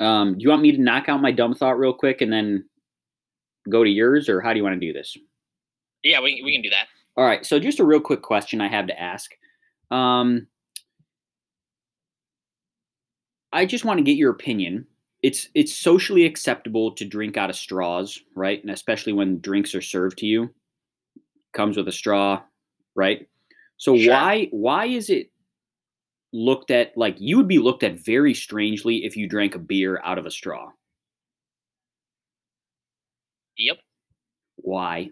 [0.00, 2.64] Um, do you want me to knock out my dumb thought real quick and then
[3.68, 5.16] go to yours, or how do you want to do this?
[6.02, 6.86] Yeah, we, we can do that.
[7.16, 7.44] All right.
[7.44, 9.30] So just a real quick question I have to ask.
[9.90, 10.46] Um,
[13.52, 14.86] I just want to get your opinion.
[15.24, 18.60] It's it's socially acceptable to drink out of straws, right?
[18.62, 20.52] And especially when drinks are served to you,
[21.54, 22.42] comes with a straw,
[22.94, 23.26] right?
[23.78, 24.12] So Sure.
[24.12, 25.30] why why is it
[26.34, 29.98] looked at like you would be looked at very strangely if you drank a beer
[30.04, 30.70] out of a straw?
[33.56, 33.78] Yep.
[34.56, 35.10] Why?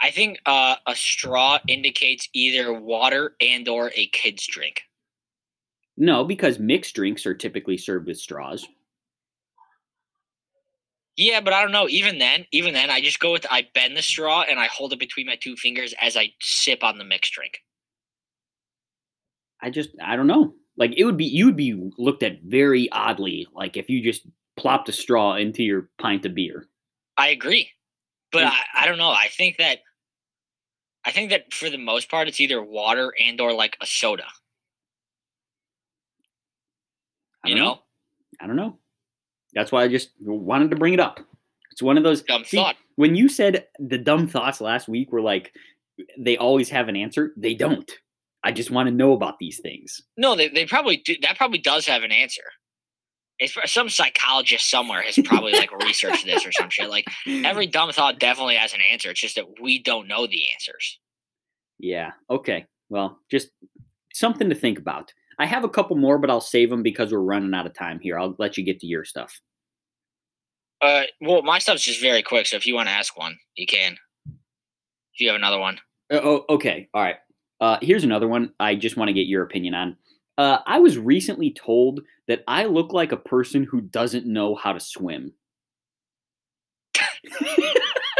[0.00, 4.87] I think uh, a straw indicates either water and or a kid's drink.
[6.00, 8.64] No, because mixed drinks are typically served with straws.
[11.16, 11.88] Yeah, but I don't know.
[11.88, 14.92] Even then, even then, I just go with I bend the straw and I hold
[14.92, 17.64] it between my two fingers as I sip on the mixed drink.
[19.60, 20.54] I just I don't know.
[20.76, 24.24] Like it would be you would be looked at very oddly, like if you just
[24.56, 26.68] plopped a straw into your pint of beer.
[27.16, 27.72] I agree,
[28.30, 29.10] but I, I don't know.
[29.10, 29.80] I think that
[31.04, 34.26] I think that for the most part, it's either water and or like a soda.
[37.44, 37.78] You don't know,
[38.40, 38.78] I don't know.
[39.54, 41.20] That's why I just wanted to bring it up.
[41.72, 42.76] It's one of those dumb See, thought.
[42.96, 45.52] when you said the dumb thoughts last week were like
[46.18, 47.32] they always have an answer.
[47.36, 47.90] They don't.
[48.44, 50.00] I just want to know about these things.
[50.16, 51.16] No, they, they probably do.
[51.22, 52.42] That probably does have an answer.
[53.38, 56.90] It's some psychologist somewhere has probably like researched this or some shit.
[56.90, 59.10] Like every dumb thought definitely has an answer.
[59.10, 60.98] It's just that we don't know the answers.
[61.78, 62.10] Yeah.
[62.28, 62.66] Okay.
[62.88, 63.50] Well, just
[64.12, 65.12] something to think about.
[65.38, 68.00] I have a couple more, but I'll save them because we're running out of time
[68.00, 68.18] here.
[68.18, 69.40] I'll let you get to your stuff.
[70.80, 72.46] Uh, well, my stuff's just very quick.
[72.46, 73.96] So if you want to ask one, you can.
[74.26, 75.78] If you have another one,
[76.12, 76.88] Uh, oh, okay.
[76.94, 77.16] All right.
[77.60, 79.96] Uh, here's another one I just want to get your opinion on.
[80.36, 84.72] Uh, I was recently told that I look like a person who doesn't know how
[84.72, 85.32] to swim.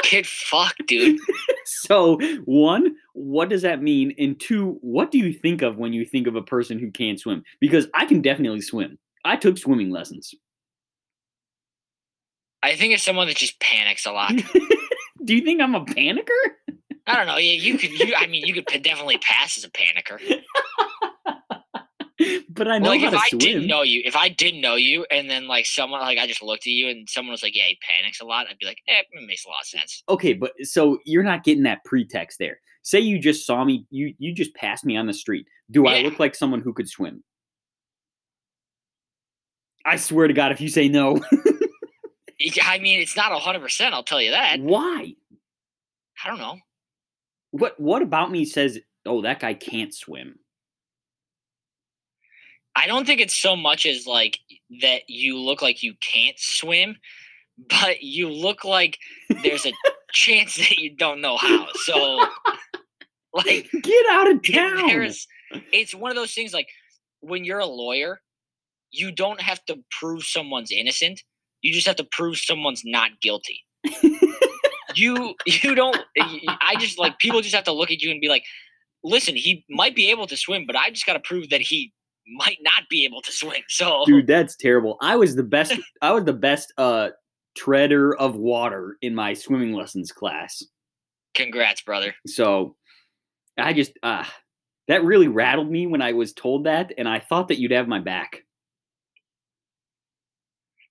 [0.03, 1.21] kid, fuck, dude.
[1.69, 4.15] So, one, what does that mean?
[4.19, 7.21] And two, what do you think of when you think of a person who can't
[7.21, 7.45] swim?
[7.61, 8.99] Because I can definitely swim.
[9.25, 10.35] I took swimming lessons.
[12.63, 14.33] I think it's someone that just panics a lot.
[15.25, 16.29] do you think I'm a panicker?
[17.07, 17.37] I don't know.
[17.37, 17.91] Yeah, you could.
[17.91, 20.21] You, I mean, you could definitely pass as a panicker.
[22.49, 23.39] but I know like how if to I swim.
[23.39, 26.43] didn't know you, if I didn't know you, and then like someone like I just
[26.43, 28.79] looked at you and someone was like, "Yeah, he panics a lot," I'd be like,
[28.89, 32.39] "Eh, it makes a lot of sense." okay, but so you're not getting that pretext
[32.39, 32.61] there.
[32.83, 35.47] Say you just saw me, you you just passed me on the street.
[35.71, 37.23] Do I look like someone who could swim?
[39.85, 41.21] I swear to God, if you say no,
[42.63, 43.95] I mean, it's not hundred percent.
[43.95, 44.61] I'll tell you that.
[44.61, 45.15] why?
[46.25, 46.59] I don't know.
[47.51, 50.39] What what about me says, oh, that guy can't swim?
[52.79, 54.39] I don't think it's so much as like
[54.83, 56.97] that you look like you can't swim,
[57.69, 58.99] but you look like
[59.43, 59.73] there's a
[60.13, 61.67] chance that you don't know how.
[61.85, 62.25] So,
[63.35, 65.11] like, Get out of town.
[65.73, 66.69] it's one of those things like
[67.21, 68.21] when you're a lawyer,
[68.93, 71.21] you don't have to prove someone's innocent.
[71.63, 73.65] You just have to prove someone's not guilty.
[74.95, 75.97] you you don't.
[76.17, 78.45] I just like people just have to look at you and be like,
[79.03, 81.93] listen, he might be able to swim, but I just got to prove that he
[82.29, 83.63] might not be able to swim.
[83.69, 84.97] So Dude, that's terrible.
[85.01, 87.11] I was the best I was the best uh
[87.57, 90.63] treader of water in my swimming lessons class.
[91.35, 92.15] congrats, brother.
[92.27, 92.77] So
[93.59, 94.25] I just uh
[94.89, 97.89] that really rattled me when I was told that and I thought that you'd have
[97.89, 98.45] my back.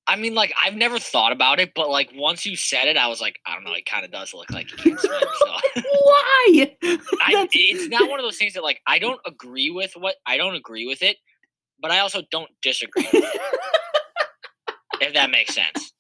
[0.08, 3.08] I mean, like I've never thought about it, but like once you said it, I
[3.08, 3.74] was like, I don't know.
[3.74, 5.20] It kind of does look like he can't swim.
[5.20, 6.78] So Why?
[6.84, 10.38] I, it's not one of those things that like I don't agree with what I
[10.38, 11.18] don't agree with it,
[11.82, 13.08] but I also don't disagree.
[13.14, 13.42] with it,
[15.02, 15.94] if that makes sense.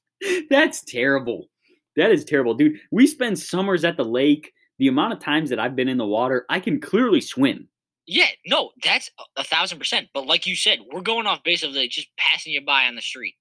[0.50, 1.48] That's terrible.
[1.96, 2.80] That is terrible, dude.
[2.92, 4.54] We spend summers at the lake.
[4.80, 7.68] The amount of times that I've been in the water, I can clearly swim.
[8.06, 10.08] Yeah, no, that's a, thousand percent.
[10.14, 12.96] But like you said, we're going off base of like just passing you by on
[12.96, 13.36] the street.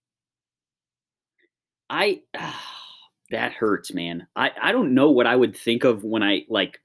[1.91, 2.23] I
[3.31, 4.27] that hurts, man.
[4.35, 6.81] I I don't know what I would think of when I like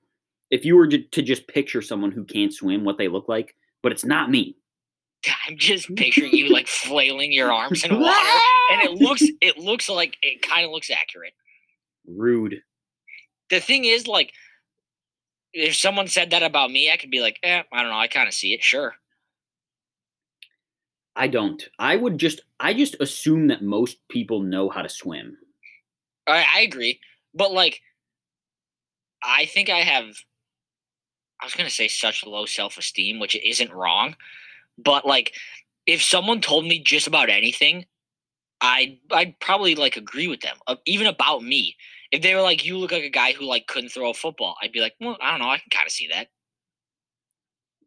[0.51, 3.55] if you were to, to just picture someone who can't swim, what they look like,
[3.81, 4.57] but it's not me.
[5.47, 8.39] I'm just picturing you like flailing your arms in water,
[8.71, 11.33] and it looks it looks like it kind of looks accurate.
[12.07, 12.61] rude.
[13.49, 14.33] the thing is like
[15.53, 18.07] if someone said that about me i could be like eh, i don't know i
[18.07, 18.95] kind of see it sure
[21.13, 21.61] I don't.
[21.77, 25.37] I would just I just assume that most people know how to swim.
[26.25, 26.99] I, I agree
[27.33, 27.81] but like
[29.23, 30.05] i think i have
[31.41, 34.15] i was going to say such low self-esteem which isn't wrong
[34.83, 35.33] but like
[35.85, 37.85] if someone told me just about anything
[38.61, 41.75] i'd i'd probably like agree with them uh, even about me
[42.11, 44.55] if they were like you look like a guy who like couldn't throw a football
[44.61, 46.27] i'd be like well i don't know i can kind of see that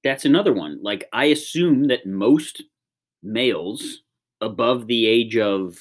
[0.05, 0.79] That's another one.
[0.83, 2.63] Like I assume that most
[3.23, 4.03] males
[4.41, 5.79] above the age of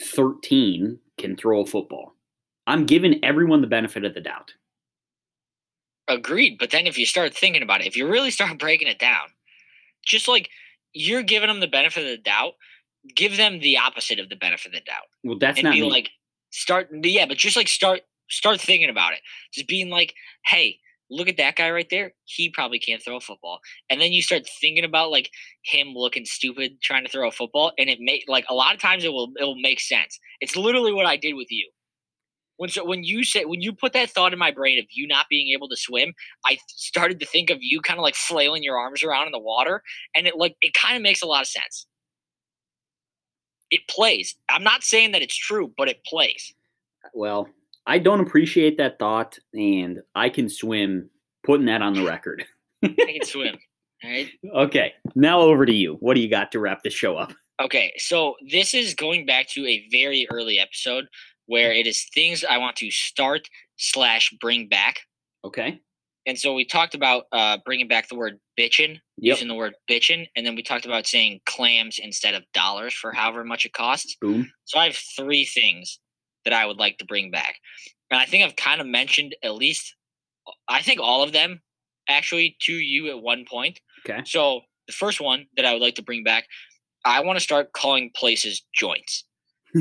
[0.00, 2.16] 13 can throw a football.
[2.66, 4.54] I'm giving everyone the benefit of the doubt.
[6.08, 6.58] Agreed.
[6.58, 9.28] But then if you start thinking about it, if you really start breaking it down,
[10.04, 10.50] just like
[10.92, 12.54] you're giving them the benefit of the doubt,
[13.14, 15.06] give them the opposite of the benefit of the doubt.
[15.24, 15.90] Well, that's and not be me.
[15.90, 16.10] like,
[16.50, 19.20] start, yeah, but just like start, start thinking about it.
[19.52, 20.14] Just being like,
[20.46, 20.78] hey,
[21.10, 22.14] look at that guy right there.
[22.24, 23.60] He probably can't throw a football.
[23.90, 25.30] And then you start thinking about like
[25.64, 28.80] him looking stupid trying to throw a football, and it make like a lot of
[28.80, 30.18] times it will it will make sense.
[30.40, 31.68] It's literally what I did with you.
[32.60, 35.06] When so when you said when you put that thought in my brain of you
[35.06, 36.12] not being able to swim,
[36.44, 39.38] I started to think of you kind of like flailing your arms around in the
[39.38, 39.82] water,
[40.14, 41.86] and it like it kind of makes a lot of sense.
[43.70, 44.34] It plays.
[44.50, 46.52] I'm not saying that it's true, but it plays.
[47.14, 47.48] Well,
[47.86, 51.08] I don't appreciate that thought, and I can swim.
[51.42, 52.44] Putting that on the record.
[52.84, 53.56] I can swim.
[54.04, 54.28] All right.
[54.54, 55.96] Okay, now over to you.
[56.00, 57.32] What do you got to wrap the show up?
[57.60, 61.06] Okay, so this is going back to a very early episode
[61.50, 65.00] where it is things I want to start slash bring back.
[65.44, 65.80] Okay.
[66.24, 69.36] And so we talked about uh, bringing back the word bitchin, Yep.
[69.36, 73.10] using the word bitchin, and then we talked about saying clams instead of dollars for
[73.10, 74.16] however much it costs.
[74.20, 74.48] Boom.
[74.64, 75.98] So I have three things
[76.44, 77.56] that I would like to bring back.
[78.12, 79.96] And I think I've kind of mentioned at least,
[80.68, 81.60] I think all of them
[82.08, 83.80] actually to you at one point.
[84.08, 84.20] Okay.
[84.24, 86.44] So the first one that I would like to bring back,
[87.04, 89.24] I want to start calling places joints.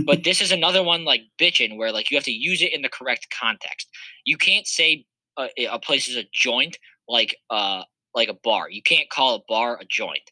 [0.06, 2.82] But this is another one like bitchin' where like you have to use it in
[2.82, 3.88] the correct context.
[4.26, 5.06] You can't say
[5.38, 6.78] a, a place is a joint
[7.08, 7.84] like uh
[8.16, 8.70] like a bar.
[8.70, 10.32] You can't call a bar a joint.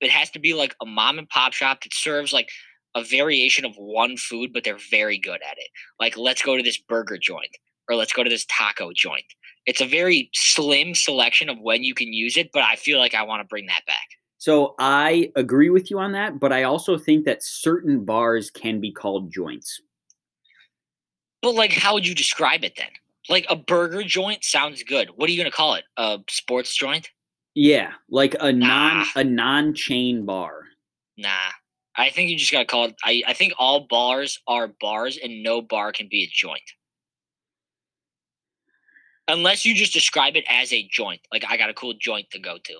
[0.00, 2.48] It has to be like a mom and pop shop that serves like
[2.94, 5.68] a variation of one food, but they're very good at it.
[6.00, 7.50] Like let's go to this burger joint
[7.88, 9.24] or let's go to this taco joint.
[9.66, 13.14] It's a very slim selection of when you can use it, but I feel like
[13.14, 14.06] I want to bring that back.
[14.38, 18.80] So I agree with you on that, but I also think that certain bars can
[18.80, 19.80] be called joints.
[21.42, 22.90] But like, how would you describe it then?
[23.28, 25.08] Like a burger joint sounds good.
[25.16, 25.84] What are you gonna call it?
[25.96, 27.10] A sports joint?
[27.54, 30.64] Yeah, like a non a non chain bar.
[31.16, 31.50] Nah.
[31.96, 32.96] I think you just gotta call it.
[33.02, 36.60] I, I think all bars are bars, and no bar can be a joint.
[39.28, 42.38] Unless you just describe it as a joint, like I got a cool joint to
[42.38, 42.74] go to,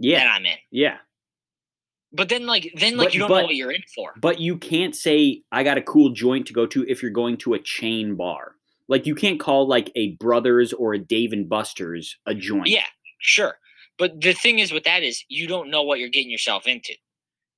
[0.00, 0.56] Yeah, I'm in.
[0.70, 0.96] yeah.
[2.12, 4.14] But then, like, then like But- you don't but- know what you're in for.
[4.20, 7.36] But you can't say I got a cool joint to go to if you're going
[7.38, 8.56] to a chain bar.
[8.88, 12.66] Like you can't call like a Brothers or a Dave and Buster's a joint.
[12.66, 12.86] Yeah,
[13.20, 13.58] sure.
[13.98, 16.94] But the thing is with that is you don't know what you're getting yourself into.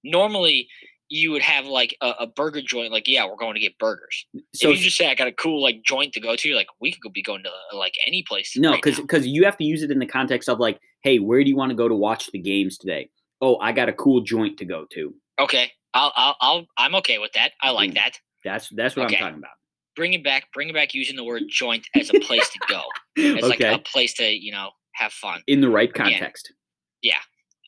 [0.05, 0.69] Normally,
[1.13, 4.25] you would have like a, a burger joint, like, yeah, we're going to get burgers.
[4.55, 6.57] So if you just say I got a cool like joint to go to, you're
[6.57, 8.57] like, we could be going to uh, like any place.
[8.57, 9.03] no, right because now.
[9.05, 11.57] because you have to use it in the context of like, hey, where do you
[11.57, 13.11] want to go to watch the games today?
[13.43, 15.15] Oh, I got a cool joint to go to.
[15.39, 17.53] okay, I'll, I'll, I'll, I'm okay with that.
[17.61, 18.13] I like that.
[18.43, 19.17] That's that's what Okay.
[19.17, 19.51] I'm talking about.
[19.95, 20.45] Bring it back.
[20.55, 22.83] Bring it back using the word joint as a place to go.
[23.37, 25.43] As like a place to you know have fun.
[25.47, 26.13] in the right Again.
[26.13, 26.53] context.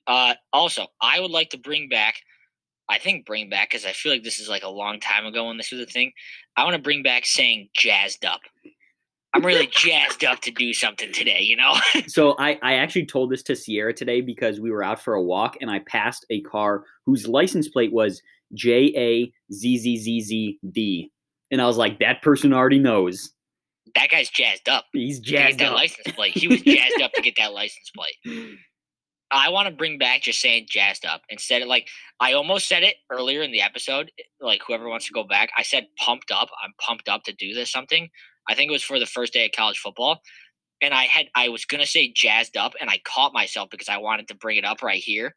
[0.07, 2.17] Uh, also, I would like to bring back.
[2.89, 5.47] I think bring back because I feel like this is like a long time ago
[5.47, 6.13] when this was a thing.
[6.57, 8.41] I want to bring back saying jazzed up.
[9.35, 11.41] I'm really jazzed up to do something today.
[11.41, 11.75] You know.
[12.09, 15.23] So I, I actually told this to Sierra today because we were out for a
[15.23, 18.23] walk and I passed a car whose license plate was
[18.53, 21.11] J A Z Z Z Z D.
[21.51, 23.33] And I was like, that person already knows.
[23.95, 24.85] that guy's jazzed up.
[24.93, 26.37] He's jazzed that license plate.
[26.37, 28.59] He was jazzed up to get that license plate.
[29.35, 31.89] I want to bring back just saying jazzed up instead of like
[32.21, 34.11] I almost said it earlier in the episode.
[34.19, 36.49] Eh, like whoever wants to go back, I said pumped up.
[36.63, 38.09] I'm pumped up to do this something.
[38.49, 40.21] I think it was for the first day of college football,
[40.81, 43.99] and I had I was gonna say jazzed up, and I caught myself because I
[43.99, 45.35] wanted to bring it up right here.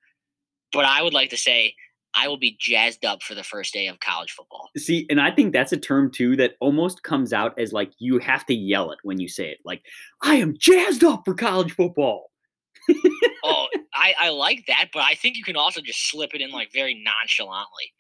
[0.72, 1.74] But I would like to say
[2.14, 4.70] I will be jazzed up for the first day of college football.
[4.78, 8.20] See, and I think that's a term too that almost comes out as like you
[8.20, 9.60] have to yell it when you say it.
[9.66, 9.84] Like,
[10.22, 12.32] I am jazzed up for college football.
[13.44, 16.52] Oh, I, I like that, but I think you can also just slip it in
[16.52, 17.94] like very nonchalantly.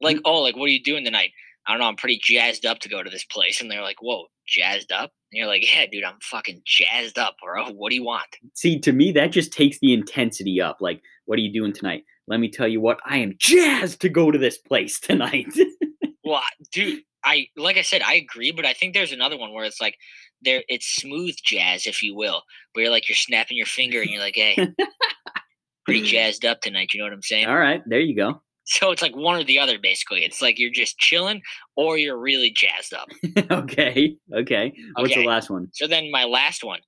[0.00, 0.22] Like, mm.
[0.24, 1.30] oh, like what are you doing tonight?
[1.66, 1.88] I don't know.
[1.88, 5.10] I'm pretty jazzed up to go to this place, and they're like, "Whoa, jazzed up?"
[5.32, 7.70] And you're like, "Yeah, dude, I'm fucking jazzed up, bro.
[7.72, 10.76] What do you want?" See, to me, that just takes the intensity up.
[10.80, 12.04] Like, what are you doing tonight?
[12.28, 15.52] Let me tell you what, I am jazzed to go to this place tonight.
[16.26, 16.42] Well,
[16.72, 19.80] dude, I like I said, I agree, but I think there's another one where it's
[19.80, 19.96] like
[20.42, 22.42] there, it's smooth jazz, if you will,
[22.72, 24.56] where you're like you're snapping your finger and you're like, "Hey,
[25.84, 27.46] pretty jazzed up tonight." You know what I'm saying?
[27.46, 28.40] All right, there you go.
[28.68, 30.24] So it's like one or the other, basically.
[30.24, 31.40] It's like you're just chilling
[31.76, 33.08] or you're really jazzed up.
[33.50, 34.72] okay, okay.
[34.94, 35.22] What's Okay.
[35.22, 35.68] the last one?
[35.72, 36.80] So then my last one,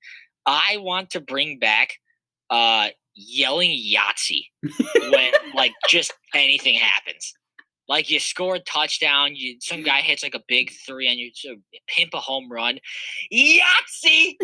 [0.47, 1.91] I want to bring back
[2.51, 4.45] uh yelling Yahtzee
[5.11, 7.33] when like just anything happens.
[7.89, 11.31] Like you score a touchdown, you some guy hits like a big three and you
[11.89, 12.79] pimp a home run.
[13.33, 14.35] Yahtzee!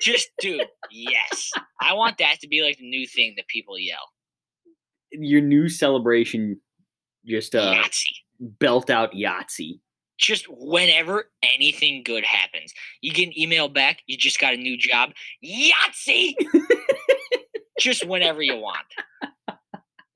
[0.00, 1.50] just dude, yes.
[1.80, 4.08] I want that to be like the new thing that people yell.
[5.10, 6.60] Your new celebration,
[7.26, 8.14] just uh, Yahtzee.
[8.40, 9.80] belt out Yahtzee.
[10.18, 12.72] just whenever anything good happens.
[13.00, 15.10] You get an email back, you just got a new job.
[15.44, 16.34] Yahtzee!
[17.80, 18.86] just whenever you want.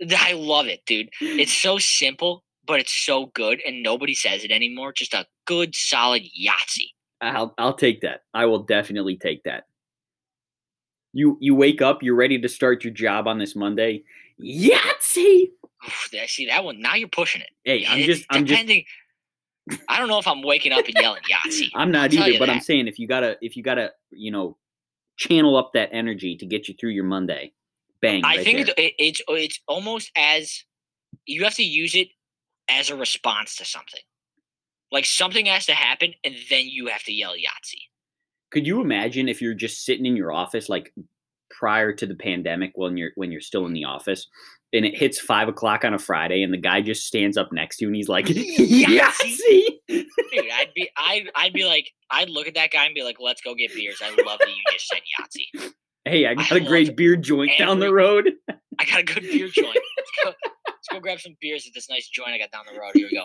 [0.00, 1.10] I love it, dude.
[1.20, 4.92] It's so simple, but it's so good, and nobody says it anymore.
[4.92, 6.90] Just a good, solid Yahtzee.
[7.20, 8.22] I'll I'll take that.
[8.34, 9.64] I will definitely take that.
[11.12, 14.04] You you wake up, you're ready to start your job on this Monday.
[14.40, 15.50] Yahtzee!
[15.82, 16.80] I see that one.
[16.80, 17.50] Now you're pushing it.
[17.64, 18.64] Hey, I'm It's just I'm just.
[19.88, 21.70] I don't know if I'm waking up and yelling Yahtzee.
[21.74, 24.56] I'm not either, but I'm saying if you gotta if you gotta, you know,
[25.16, 27.52] channel up that energy to get you through your Monday.
[28.00, 28.24] Bang.
[28.24, 30.64] I right think it, it's oh, it's almost as
[31.26, 32.08] you have to use it
[32.68, 34.00] as a response to something.
[34.92, 37.82] Like something has to happen, and then you have to yell Yahtzee.
[38.50, 40.92] Could you imagine if you're just sitting in your office, like
[41.50, 44.28] prior to the pandemic, when you're when you're still in the office,
[44.72, 47.78] and it hits five o'clock on a Friday, and the guy just stands up next
[47.78, 50.04] to you, and he's like, "Yahtzee!" Dude,
[50.52, 53.40] I'd be I I'd be like I'd look at that guy and be like, "Let's
[53.40, 55.72] go get beers." I love that you just said Yahtzee.
[56.06, 58.32] Hey, I got I a great beer joint down the road.
[58.78, 59.76] I got a good beer joint.
[59.96, 60.32] Let's go,
[60.68, 62.92] let's go grab some beers at this nice joint I got down the road.
[62.94, 63.24] Here we go.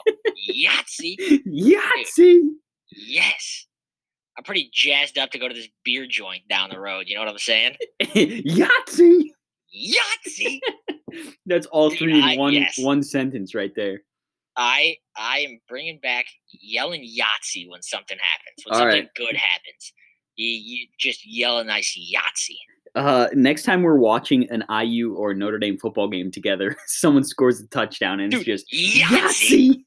[0.52, 1.44] Yahtzee.
[1.46, 2.42] Yahtzee!
[2.90, 3.68] Yes.
[4.36, 7.06] I'm pretty jazzed up to go to this beer joint down the road.
[7.08, 7.76] You know what I'm saying?
[8.02, 9.26] Yahtzee!
[9.72, 10.60] Yahtzee.
[11.46, 12.80] That's all Dude, three in one yes.
[12.80, 14.02] one sentence right there.
[14.58, 18.66] I I am bringing back yelling Yahtzee when something happens.
[18.66, 19.16] When All something right.
[19.16, 19.94] good happens,
[20.48, 22.58] you, just yell a nice Yahtzee.
[22.96, 27.62] Uh, next time we're watching an IU or Notre Dame football game together, someone scores
[27.62, 29.70] a touchdown and Dude, it's just Yahtzee.
[29.70, 29.84] Yahtzee!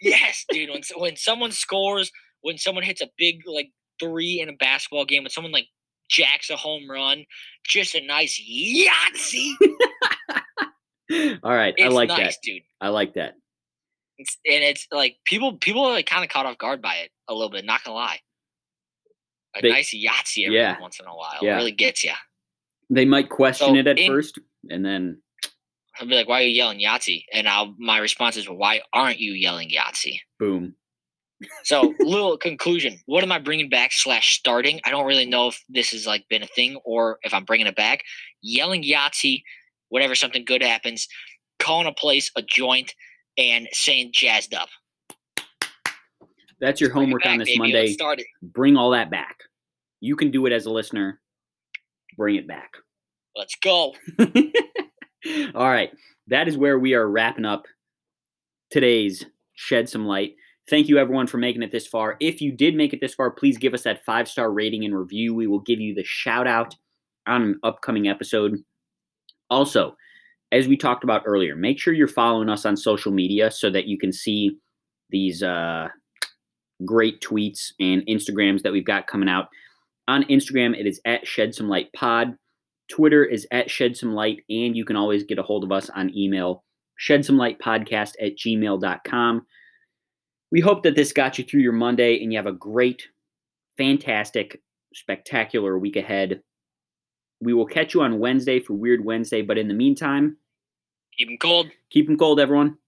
[0.00, 0.70] Yes, dude.
[0.70, 2.10] When when someone scores,
[2.42, 3.70] when someone hits a big like
[4.00, 5.66] three in a basketball game, when someone like
[6.10, 7.24] jacks a home run,
[7.66, 9.52] just a nice Yahtzee.
[11.44, 12.42] All right, It's I like nice, that.
[12.42, 12.62] dude.
[12.80, 13.34] I like that.
[14.18, 17.10] It's, and it's like people people are like kind of caught off guard by it
[17.28, 17.64] a little bit.
[17.64, 18.18] Not gonna lie.
[19.56, 20.78] A They- nice Yahtzee every yeah.
[20.80, 21.56] once in a while Yeah.
[21.56, 22.12] really gets you.
[22.90, 24.38] They might question So it at in- first,
[24.70, 25.22] and then
[25.98, 29.18] I'll be like, "Why are you yelling Yahtzee?" And I'll my response is, "Why aren't
[29.18, 30.76] you yelling Yahtzee?" boom.
[31.64, 34.80] So, little conclusion: What am I bringing back slash starting?
[34.84, 37.66] I don't really know if this has like been a thing or if I'm bringing
[37.66, 38.02] it back.
[38.42, 39.42] Yelling Yahtzee
[39.88, 41.06] whenever something good happens,
[41.58, 42.94] calling a place a joint,
[43.38, 44.68] and saying jazzed up.
[46.60, 47.58] That's your homework on this baby.
[47.58, 47.96] Monday.
[48.42, 49.40] Bring all that back.
[50.00, 51.20] You can do it as a listener.
[52.16, 52.76] Bring it back.
[53.34, 53.94] Let's go.
[55.54, 55.90] All right.
[56.28, 57.66] That is where we are wrapping up
[58.70, 59.24] today's
[59.54, 60.36] Shed Some Lite.
[60.68, 62.16] Thank you, everyone, for making it this far.
[62.20, 64.98] If you did make it this far, please give us that five star rating and
[64.98, 65.34] review.
[65.34, 66.74] We will give you the shout out
[67.26, 68.56] on an upcoming episode.
[69.50, 69.96] Also,
[70.50, 73.86] as we talked about earlier, make sure you're following us on social media so that
[73.86, 74.56] you can see
[75.10, 75.88] these uh,
[76.84, 79.48] great tweets and Instagrams that we've got coming out.
[80.08, 82.36] On Instagram, it is at Shed Some Lite Pod.
[82.88, 85.90] Twitter is at Shed Some Lite, and you can always get a hold of us
[85.90, 86.64] on email,
[86.96, 89.46] shed some lite podcast at gmail.com.
[90.52, 93.02] We hope that this got you through your Monday and you have a great,
[93.76, 94.62] fantastic,
[94.94, 96.40] spectacular week ahead.
[97.40, 100.36] We will catch you on Wednesday for Weird Wednesday, but in the meantime,
[101.18, 101.70] keep them cold.
[101.90, 102.78] keep them cold, everyone.